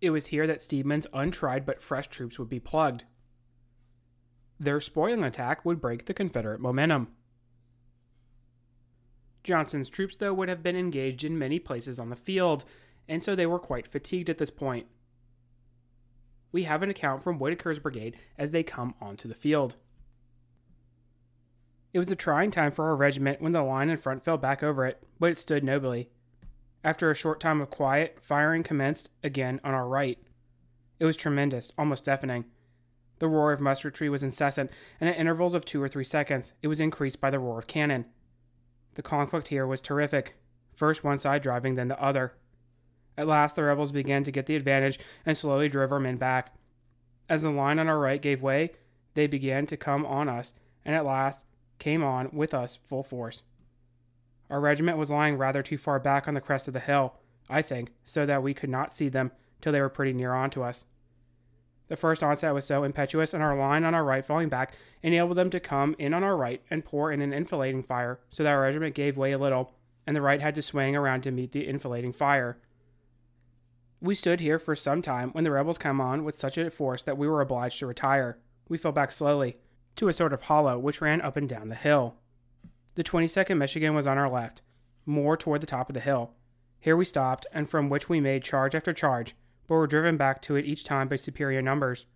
[0.00, 3.04] It was here that Steedman's untried but fresh troops would be plugged.
[4.58, 7.12] Their spoiling attack would break the Confederate momentum.
[9.44, 12.64] Johnson's troops, though, would have been engaged in many places on the field,
[13.06, 14.86] and so they were quite fatigued at this point.
[16.50, 19.76] We have an account from Whitaker's brigade as they come onto the field.
[21.92, 24.62] It was a trying time for our regiment when the line in front fell back
[24.62, 26.08] over it, but it stood nobly.
[26.82, 30.18] After a short time of quiet, firing commenced again on our right.
[30.98, 32.46] It was tremendous, almost deafening.
[33.18, 34.70] The roar of musketry was incessant,
[35.00, 37.66] and at intervals of two or three seconds, it was increased by the roar of
[37.66, 38.06] cannon.
[38.94, 40.36] The conflict here was terrific,
[40.74, 42.34] first one side driving, then the other.
[43.16, 46.54] At last, the rebels began to get the advantage and slowly drove our men back.
[47.28, 48.72] As the line on our right gave way,
[49.14, 50.52] they began to come on us,
[50.84, 51.44] and at last,
[51.78, 53.42] came on with us full force.
[54.50, 57.14] Our regiment was lying rather too far back on the crest of the hill,
[57.48, 60.50] I think, so that we could not see them till they were pretty near on
[60.50, 60.84] to us.
[61.88, 65.36] The first onset was so impetuous, and our line on our right falling back enabled
[65.36, 68.50] them to come in on our right and pour in an enfilading fire, so that
[68.50, 69.74] our regiment gave way a little,
[70.06, 72.58] and the right had to swing around to meet the enfilading fire.
[74.00, 77.02] We stood here for some time when the rebels came on with such a force
[77.02, 78.38] that we were obliged to retire.
[78.68, 79.56] We fell back slowly,
[79.96, 82.16] to a sort of hollow which ran up and down the hill.
[82.96, 84.62] The 22nd Michigan was on our left,
[85.06, 86.32] more toward the top of the hill.
[86.80, 89.34] Here we stopped, and from which we made charge after charge,
[89.66, 92.06] but were driven back to it each time by superior numbers.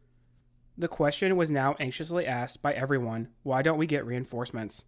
[0.77, 4.85] The question was now anxiously asked by everyone why don't we get reinforcements?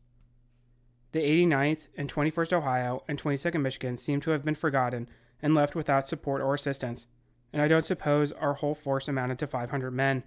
[1.13, 5.09] The 89th and 21st Ohio and 22nd Michigan seemed to have been forgotten
[5.43, 7.07] and left without support or assistance,
[7.53, 10.23] and I don't suppose our whole force amounted to 500 men.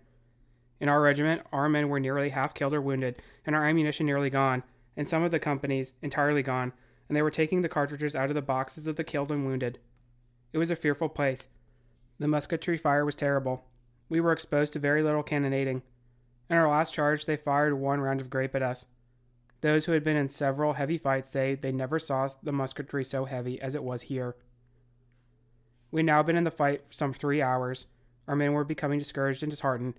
[0.82, 4.30] In our regiment, our men were nearly half killed or wounded, and our ammunition nearly
[4.30, 4.64] gone,
[4.98, 6.74] and some of the companies entirely gone,
[7.08, 9.80] and they were taking the cartridges out of the boxes of the killed and wounded.
[10.52, 11.48] It was a fearful place.
[12.24, 13.66] The musketry fire was terrible.
[14.08, 15.82] We were exposed to very little cannonading.
[16.50, 18.86] In our last charge, they fired one round of grape at us.
[19.60, 23.26] Those who had been in several heavy fights say they never saw the musketry so
[23.26, 24.38] heavy as it was here.
[25.92, 27.88] We had now been in the fight some three hours.
[28.26, 29.96] Our men were becoming discouraged and disheartened,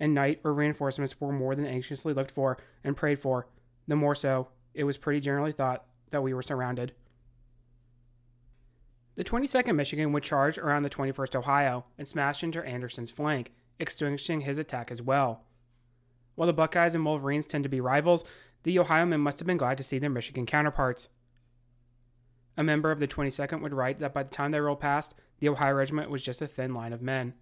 [0.00, 3.46] and night or reinforcements were more than anxiously looked for and prayed for.
[3.86, 6.92] The more so, it was pretty generally thought that we were surrounded.
[9.18, 14.42] The 22nd Michigan would charge around the 21st Ohio and smash into Anderson's flank, extinguishing
[14.42, 15.42] his attack as well.
[16.36, 18.24] While the Buckeyes and Wolverines tend to be rivals,
[18.62, 21.08] the Ohio men must have been glad to see their Michigan counterparts.
[22.56, 25.48] A member of the 22nd would write that by the time they rolled past, the
[25.48, 27.34] Ohio Regiment was just a thin line of men.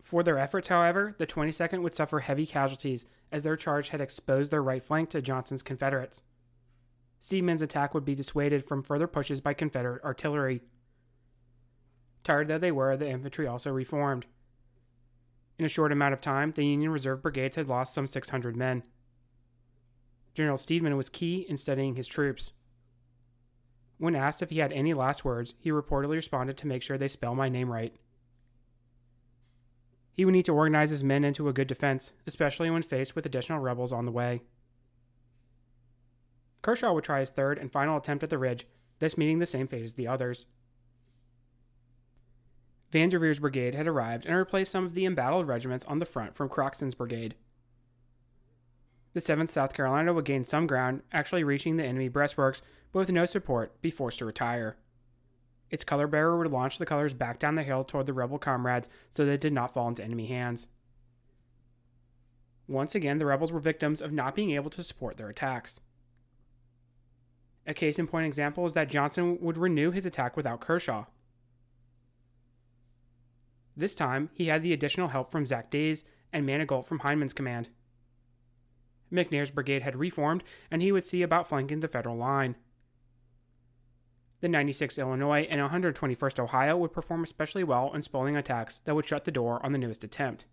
[0.00, 4.52] For their efforts, however, the 22nd would suffer heavy casualties as their charge had exposed
[4.52, 6.22] their right flank to Johnson's Confederates.
[7.20, 10.62] Steedman's attack would be dissuaded from further pushes by Confederate artillery.
[12.24, 14.26] Tired though they were, the infantry also reformed.
[15.58, 18.84] In a short amount of time, the Union Reserve brigades had lost some 600 men.
[20.34, 22.52] General Steedman was key in studying his troops.
[23.98, 27.08] When asked if he had any last words, he reportedly responded to make sure they
[27.08, 27.92] spell my name right.
[30.18, 33.24] he would need to organize his men into a good defense, especially when faced with
[33.24, 34.42] additional rebels on the way.
[36.68, 38.66] Kershaw would try his third and final attempt at the ridge,
[38.98, 40.44] this meeting the same fate as the others.
[42.92, 46.50] Vanderveer's brigade had arrived and replaced some of the embattled regiments on the front from
[46.50, 47.36] Croxton's brigade.
[49.14, 52.60] The 7th South Carolina would gain some ground, actually reaching the enemy breastworks,
[52.92, 54.76] but with no support, be forced to retire.
[55.70, 58.90] Its color bearer would launch the colors back down the hill toward the rebel comrades
[59.08, 60.66] so they did not fall into enemy hands.
[62.66, 65.80] Once again, the rebels were victims of not being able to support their attacks.
[67.68, 71.04] A case in point example is that Johnson would renew his attack without Kershaw.
[73.76, 76.02] This time, he had the additional help from Zach Deas
[76.32, 77.68] and Manigault from Hindman's command.
[79.12, 82.56] McNair's brigade had reformed, and he would see about flanking the Federal line.
[84.40, 89.06] The 96th Illinois and 121st Ohio would perform especially well in spoiling attacks that would
[89.06, 90.46] shut the door on the newest attempt.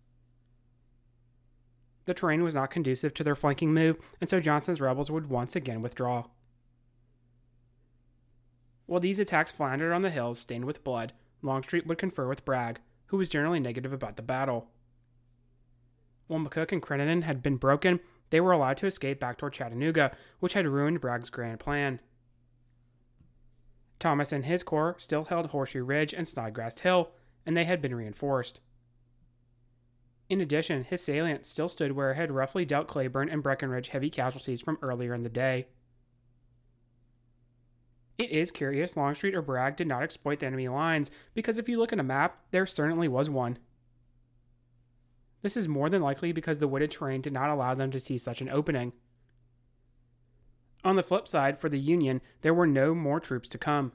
[2.04, 5.56] The terrain was not conducive to their flanking move, and so Johnson's rebels would once
[5.56, 6.26] again withdraw.
[8.86, 11.12] While these attacks floundered on the hills stained with blood,
[11.42, 14.68] Longstreet would confer with Bragg, who was generally negative about the battle.
[16.28, 20.16] While McCook and Crittenden had been broken, they were allowed to escape back toward Chattanooga,
[20.40, 22.00] which had ruined Bragg's grand plan.
[23.98, 27.10] Thomas and his corps still held Horseshoe Ridge and Snodgrass Hill,
[27.44, 28.60] and they had been reinforced.
[30.28, 34.10] In addition, his salient still stood where it had roughly dealt Cleburne and Breckinridge heavy
[34.10, 35.68] casualties from earlier in the day.
[38.18, 41.78] It is curious Longstreet or Bragg did not exploit the enemy lines, because if you
[41.78, 43.58] look at a map, there certainly was one.
[45.42, 48.18] This is more than likely because the wooded terrain did not allow them to see
[48.18, 48.92] such an opening.
[50.82, 53.92] On the flip side, for the Union, there were no more troops to come.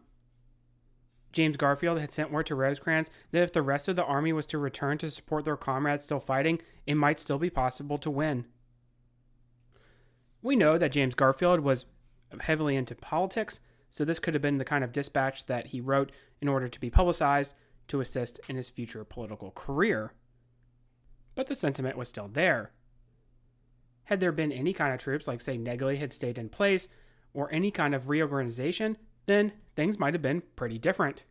[1.32, 4.46] James Garfield had sent word to Rosecrans that if the rest of the army was
[4.48, 8.46] to return to support their comrades still fighting, it might still be possible to win.
[10.42, 11.86] We know that James Garfield was
[12.42, 13.60] heavily into politics,
[13.92, 16.12] so this could have been the kind of dispatch that he wrote
[16.42, 17.54] in order to be publicized
[17.90, 20.14] to assist in his future political career.
[21.36, 22.72] But the sentiment was still there.
[24.06, 26.88] Had there been any kind of troops, like, say, Negley had stayed in place,
[27.34, 31.24] or any kind of reorganization, then things might have been pretty different.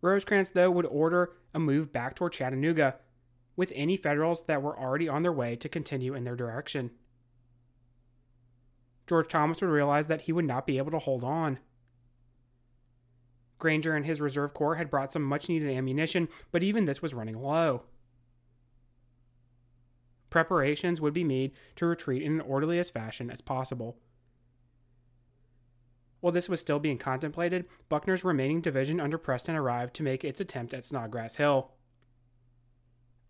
[0.00, 2.96] Rosecrans, though, would order a move back toward Chattanooga,
[3.56, 6.90] with any Federals that were already on their way to continue in their direction.
[9.06, 11.58] George Thomas would realize that he would not be able to hold on.
[13.58, 17.14] Granger and his reserve corps had brought some much needed ammunition, but even this was
[17.14, 17.84] running low.
[20.28, 23.96] Preparations would be made to retreat in an orderliest fashion as possible.
[26.20, 30.40] While this was still being contemplated, Buckner's remaining division under Preston arrived to make its
[30.40, 31.70] attempt at Snodgrass Hill.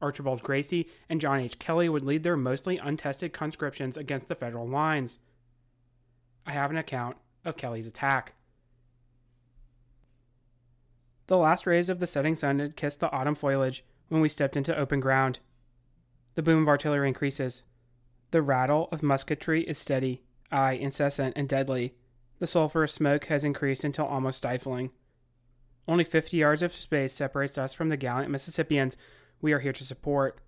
[0.00, 1.58] Archibald Gracie and John H.
[1.58, 5.18] Kelly would lead their mostly untested conscriptions against the Federal lines.
[6.46, 8.34] I have an account of Kelly's attack.
[11.26, 14.56] The last rays of the setting sun had kissed the autumn foliage when we stepped
[14.56, 15.40] into open ground.
[16.36, 17.62] The boom of artillery increases.
[18.30, 20.22] The rattle of musketry is steady,
[20.52, 21.94] aye, incessant and deadly.
[22.38, 24.90] The sulphurous smoke has increased until almost stifling.
[25.88, 28.96] Only fifty yards of space separates us from the gallant Mississippians
[29.40, 30.40] we are here to support.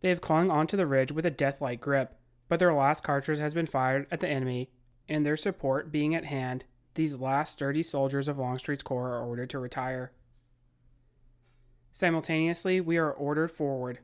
[0.00, 2.17] They have clung onto the ridge with a death-like grip,
[2.48, 4.70] but their last cartridge has been fired at the enemy,
[5.08, 9.50] and their support being at hand, these last sturdy soldiers of Longstreet's corps are ordered
[9.50, 10.12] to retire.
[11.92, 14.00] Simultaneously, we are ordered forward.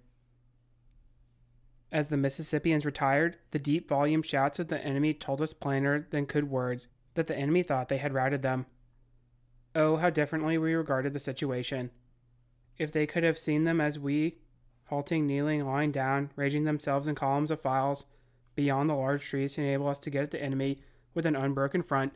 [1.90, 6.26] As the Mississippians retired, the deep volume shouts of the enemy told us plainer than
[6.26, 8.66] could words that the enemy thought they had routed them.
[9.74, 11.90] Oh, how differently we regarded the situation.
[12.78, 14.38] If they could have seen them as we,
[14.86, 18.06] halting, kneeling, lying down, ranging themselves in columns of files,
[18.54, 20.80] beyond the large trees to enable us to get at the enemy
[21.14, 22.12] with an unbroken front,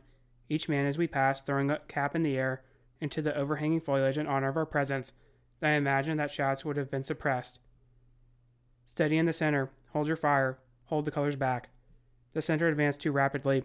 [0.49, 2.63] each man as we passed throwing a cap in the air
[3.01, 5.13] into the overhanging foliage in honor of our presence,
[5.61, 7.59] I imagine that shouts would have been suppressed.
[8.85, 11.69] Steady in the center, hold your fire, hold the colors back.
[12.33, 13.63] The center advanced too rapidly.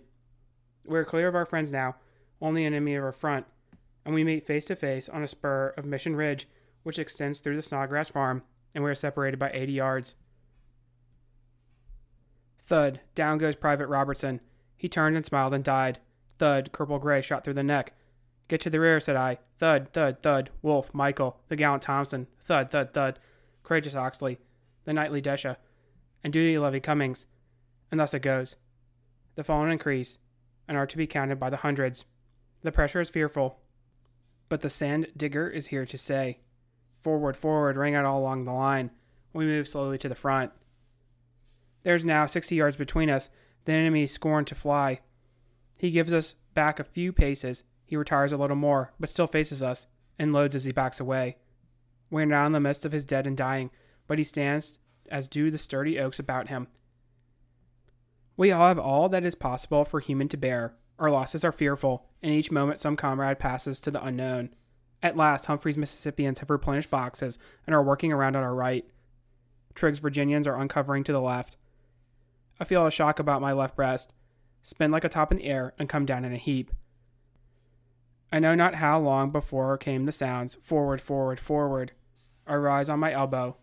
[0.85, 1.97] We are clear of our friends now,
[2.41, 3.47] only enemy of our front,
[4.05, 6.49] and we meet face to face on a spur of Mission Ridge,
[6.83, 8.43] which extends through the Snodgrass farm,
[8.75, 10.15] and we are separated by 80 yards.
[12.65, 14.41] Thud, down goes Private Robertson.
[14.77, 15.99] He turned and smiled and died.
[16.39, 17.93] Thud, Corporal Gray shot through the neck.
[18.49, 19.39] Get to the rear, said I.
[19.59, 20.51] Thud, thud, thud.
[20.63, 22.27] Wolfe, Michael, the gallant Thompson.
[22.41, 23.19] Thud, thud, thud.
[23.63, 24.39] Courageous Oxley,
[24.85, 25.57] the knightly Desha,
[26.23, 27.27] and duty loving Cummings.
[27.91, 28.57] And thus it goes.
[29.37, 30.19] The fallen increase,
[30.67, 32.05] and are to be counted by the hundreds.
[32.63, 33.59] The pressure is fearful,
[34.49, 36.39] but the sand digger is here to say,
[37.01, 38.91] Forward, forward, ring out all along the line.
[39.35, 40.53] We move slowly to the front.
[41.85, 43.31] There's now 60 yards between us.
[43.65, 45.01] The enemy scorned to fly.
[45.77, 47.63] He gives us back a few paces.
[47.85, 49.87] He retires a little more, but still faces us,
[50.19, 51.37] and loads as he backs away.
[52.11, 53.71] We are now in the midst of his dead and dying,
[54.07, 54.79] but he stands
[55.11, 56.69] as do the sturdy oaks about him.
[58.37, 60.75] We all have all that is possible for human to bear.
[60.99, 64.51] Our losses are fearful, and each moment some comrade passes to the unknown.
[65.03, 68.87] At last, Humphrey's Mississippians have replenished boxes and are working around on our right.
[69.75, 71.57] Trigg's Virginians are uncovering to the left.
[72.61, 74.13] I feel a shock about my left breast,
[74.63, 76.71] spin like a top in the air, and come down in a heap.
[78.33, 81.93] I know not how long before came the sounds forward, forward, forward.
[82.47, 83.57] I rise on my elbow.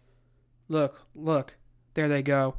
[0.68, 1.58] Look, look,
[1.94, 2.56] there they go,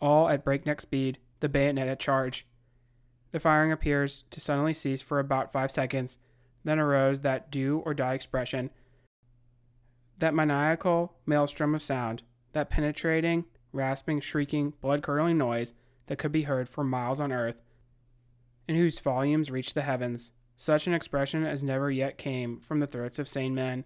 [0.00, 2.46] all at breakneck speed, the bayonet at charge.
[3.32, 6.18] The firing appears to suddenly cease for about five seconds,
[6.64, 8.70] then arose that do or die expression,
[10.18, 12.22] that maniacal maelstrom of sound,
[12.52, 13.44] that penetrating,
[13.76, 15.74] rasping, shrieking, blood curdling noise
[16.06, 17.60] that could be heard for miles on earth,
[18.66, 20.32] and whose volumes reached the heavens.
[20.56, 23.84] Such an expression as never yet came from the throats of sane men,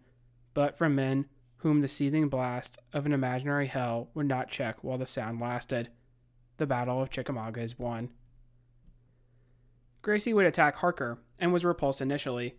[0.55, 1.26] but from men
[1.59, 5.91] whom the seething blast of an imaginary hell would not check while the sound lasted.
[6.57, 8.11] The Battle of Chickamauga is won.
[10.03, 12.55] Gracie would attack Harker and was repulsed initially.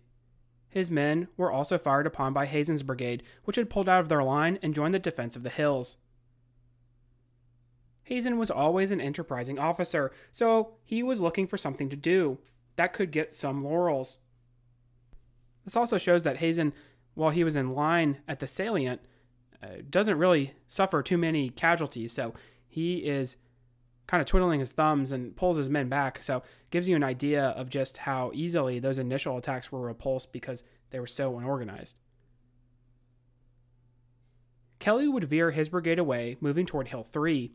[0.68, 4.22] His men were also fired upon by Hazen's brigade, which had pulled out of their
[4.22, 5.96] line and joined the defense of the hills.
[8.04, 12.38] Hazen was always an enterprising officer, so he was looking for something to do
[12.76, 14.18] that could get some laurels.
[15.64, 16.72] This also shows that Hazen,
[17.14, 19.00] while he was in line at the salient,
[19.62, 22.34] uh, doesn't really suffer too many casualties, so
[22.68, 23.36] he is
[24.06, 26.22] kind of twiddling his thumbs and pulls his men back.
[26.22, 30.64] So gives you an idea of just how easily those initial attacks were repulsed because
[30.90, 31.96] they were so unorganized.
[34.78, 37.54] Kelly would veer his brigade away, moving toward Hill 3.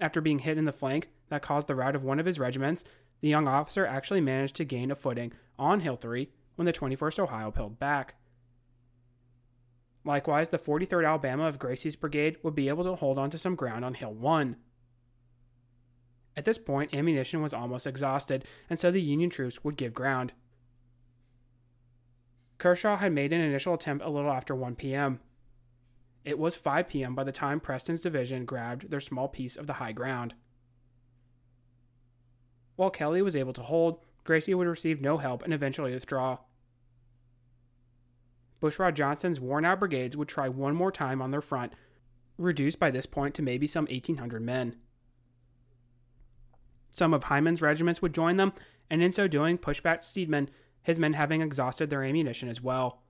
[0.00, 2.84] After being hit in the flank that caused the rout of one of his regiments,
[3.20, 7.20] the young officer actually managed to gain a footing on Hill 3 when the 21st
[7.20, 8.16] Ohio pulled back.
[10.04, 13.54] Likewise, the 43rd Alabama of Gracie's brigade would be able to hold on to some
[13.54, 14.56] ground on Hill 1.
[16.36, 20.32] At this point, ammunition was almost exhausted, and so the Union troops would give ground.
[22.58, 25.20] Kershaw had made an initial attempt a little after 1 p.m.
[26.24, 27.14] It was 5 p.m.
[27.14, 30.34] by the time Preston's division grabbed their small piece of the high ground.
[32.76, 36.38] While Kelly was able to hold, Gracie would receive no help and eventually withdraw.
[38.60, 41.72] Bushrod Johnson's worn out brigades would try one more time on their front,
[42.38, 44.76] reduced by this point to maybe some 1,800 men.
[46.90, 48.52] Some of Hindman's regiments would join them,
[48.88, 50.48] and in so doing, push back Steedman,
[50.82, 53.02] his men having exhausted their ammunition as well.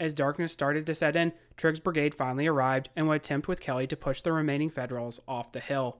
[0.00, 3.86] As darkness started to set in, Trigg's brigade finally arrived and would attempt with Kelly
[3.86, 5.98] to push the remaining Federals off the hill.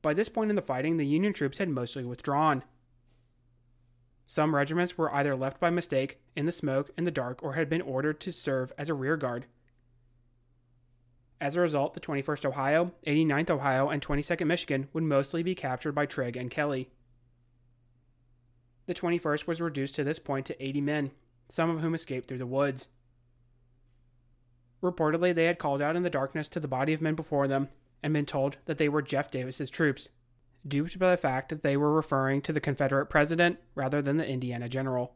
[0.00, 2.64] By this point in the fighting, the Union troops had mostly withdrawn.
[4.26, 7.68] Some regiments were either left by mistake, in the smoke, in the dark, or had
[7.68, 9.46] been ordered to serve as a rear guard.
[11.40, 15.92] As a result, the 21st Ohio, 89th Ohio, and 22nd Michigan would mostly be captured
[15.92, 16.88] by Trigg and Kelly.
[18.86, 21.10] The 21st was reduced to this point to 80 men,
[21.48, 22.88] some of whom escaped through the woods.
[24.82, 27.68] Reportedly, they had called out in the darkness to the body of men before them
[28.02, 30.08] and been told that they were Jeff Davis's troops,
[30.66, 34.26] duped by the fact that they were referring to the Confederate president rather than the
[34.26, 35.14] Indiana general.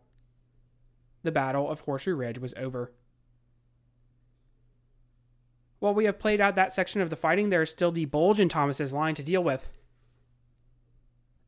[1.24, 2.92] The Battle of Horseshoe Ridge was over.
[5.80, 8.40] While we have played out that section of the fighting, there is still the bulge
[8.40, 9.68] in Thomas's line to deal with.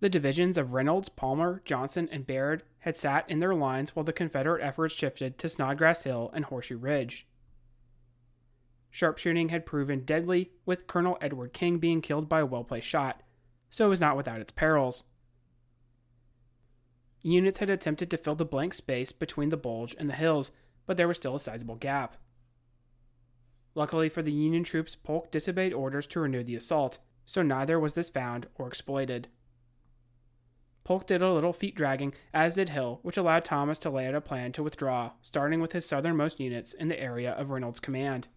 [0.00, 4.12] The divisions of Reynolds, Palmer, Johnson, and Baird had sat in their lines while the
[4.12, 7.26] Confederate efforts shifted to Snodgrass Hill and Horseshoe Ridge.
[8.90, 13.22] Sharpshooting had proven deadly, with Colonel Edward King being killed by a well placed shot,
[13.70, 15.04] so it was not without its perils.
[17.22, 20.50] Units had attempted to fill the blank space between the bulge and the hills,
[20.86, 22.16] but there was still a sizable gap.
[23.74, 27.94] Luckily for the Union troops, Polk disobeyed orders to renew the assault, so neither was
[27.94, 29.28] this found or exploited.
[30.84, 34.14] Polk did a little feet dragging, as did Hill, which allowed Thomas to lay out
[34.14, 38.28] a plan to withdraw, starting with his southernmost units in the area of Reynolds' command.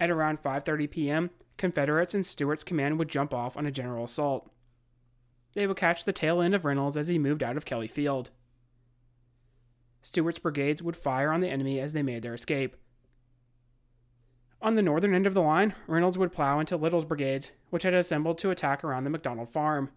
[0.00, 1.30] At around 5:30 p.m.,
[1.60, 4.50] Confederates in Stewart's command would jump off on a general assault.
[5.52, 8.30] They would catch the tail end of Reynolds as he moved out of Kelly Field.
[10.00, 12.76] Stewart's brigades would fire on the enemy as they made their escape.
[14.62, 17.92] On the northern end of the line, Reynolds would plow into Liddell's brigades, which had
[17.92, 19.90] assembled to attack around the McDonald farm.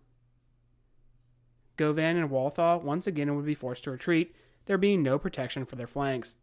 [1.77, 4.35] Govan and Walthall once again would be forced to retreat,
[4.65, 6.35] there being no protection for their flanks.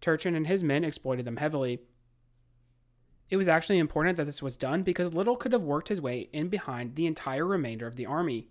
[0.00, 1.80] Turchin and his men exploited them heavily.
[3.28, 6.28] It was actually important that this was done because Liddell could have worked his way
[6.32, 8.48] in behind the entire remainder of the army.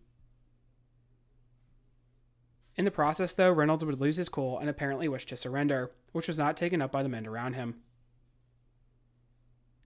[2.75, 6.27] In the process, though, Reynolds would lose his cool and apparently wish to surrender, which
[6.27, 7.75] was not taken up by the men around him.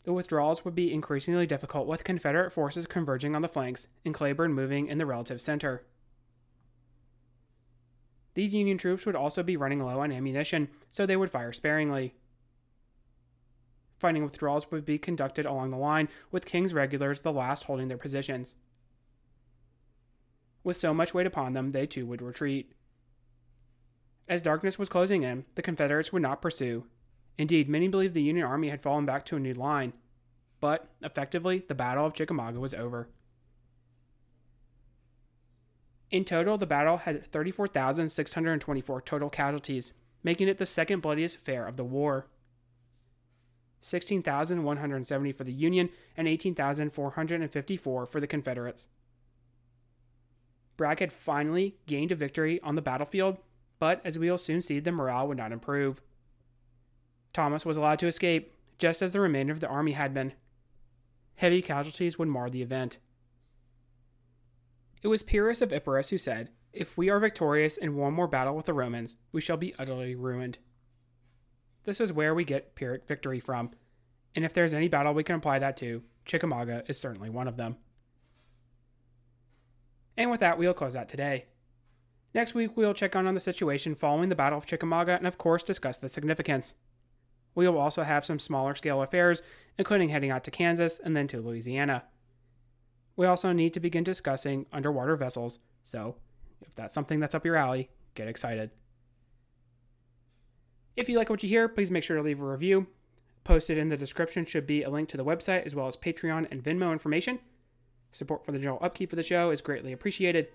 [0.04, 4.54] The withdrawals would be increasingly difficult with Confederate forces converging on the flanks and Cleburne
[4.54, 5.86] moving in the relative center.
[8.40, 12.14] These Union troops would also be running low on ammunition, so they would fire sparingly.
[13.98, 17.98] Fighting withdrawals would be conducted along the line, with King's regulars the last holding their
[17.98, 18.56] positions.
[20.64, 22.72] With so much weight upon them, they too would retreat.
[24.30, 26.86] As darkness was closing in, the Confederates would not pursue.
[27.38, 29.92] Indeed, many believed the Union Army had fallen back to a new line.
[30.62, 33.10] But, effectively, the Battle of Chickamauga was over.
[36.12, 39.94] In total, the battle had 34,624 total casualties,
[40.24, 42.28] making it the second bloodiest affair of the war.
[43.82, 48.88] 16,170 for the Union and 18,454 for the Confederates.
[50.76, 53.38] Bragg had finally gained a victory on the battlefield,
[53.80, 56.02] but as we will soon see, the morale would not improve.
[57.34, 60.34] Thomas was allowed to escape, just as the remainder of the army had been.
[61.36, 62.98] Heavy casualties would mar the event.
[65.02, 68.56] It was Pyrrhus of Epirus who said, If we are victorious in one more battle
[68.56, 70.58] with the Romans, we shall be utterly ruined.
[71.86, 73.72] This is where we get Pyrrhic victory from,
[74.36, 77.56] and if there's any battle we can apply that to, Chickamauga is certainly one of
[77.56, 77.78] them.
[80.18, 81.46] And with that, we'll close out today.
[82.36, 85.38] Next week, we'll check on, on the situation following the Battle of Chickamauga and, of
[85.38, 86.74] course, discuss the significance.
[87.56, 89.42] We will also have some smaller scale affairs,
[89.78, 92.04] including heading out to Kansas and then to Louisiana
[93.20, 96.16] we also need to begin discussing underwater vessels, so
[96.62, 98.72] if that's something that's up your alley, get excited.
[100.96, 102.88] If you like what you hear, please make sure to leave a review.
[103.44, 106.48] Posted in the description should be a link to the website as well as Patreon
[106.50, 107.40] and Venmo information.
[108.14, 110.48] Support for the general upkeep of the show is greatly appreciated.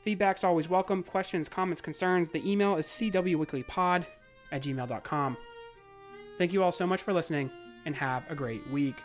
[0.00, 1.02] Feedback's always welcome.
[1.02, 2.30] Questions, comments, concerns.
[2.30, 4.06] The email is cwweeklypod
[4.52, 5.36] at gmail.com.
[6.38, 7.50] Thank you all so much for listening,
[7.84, 9.02] and have a great week.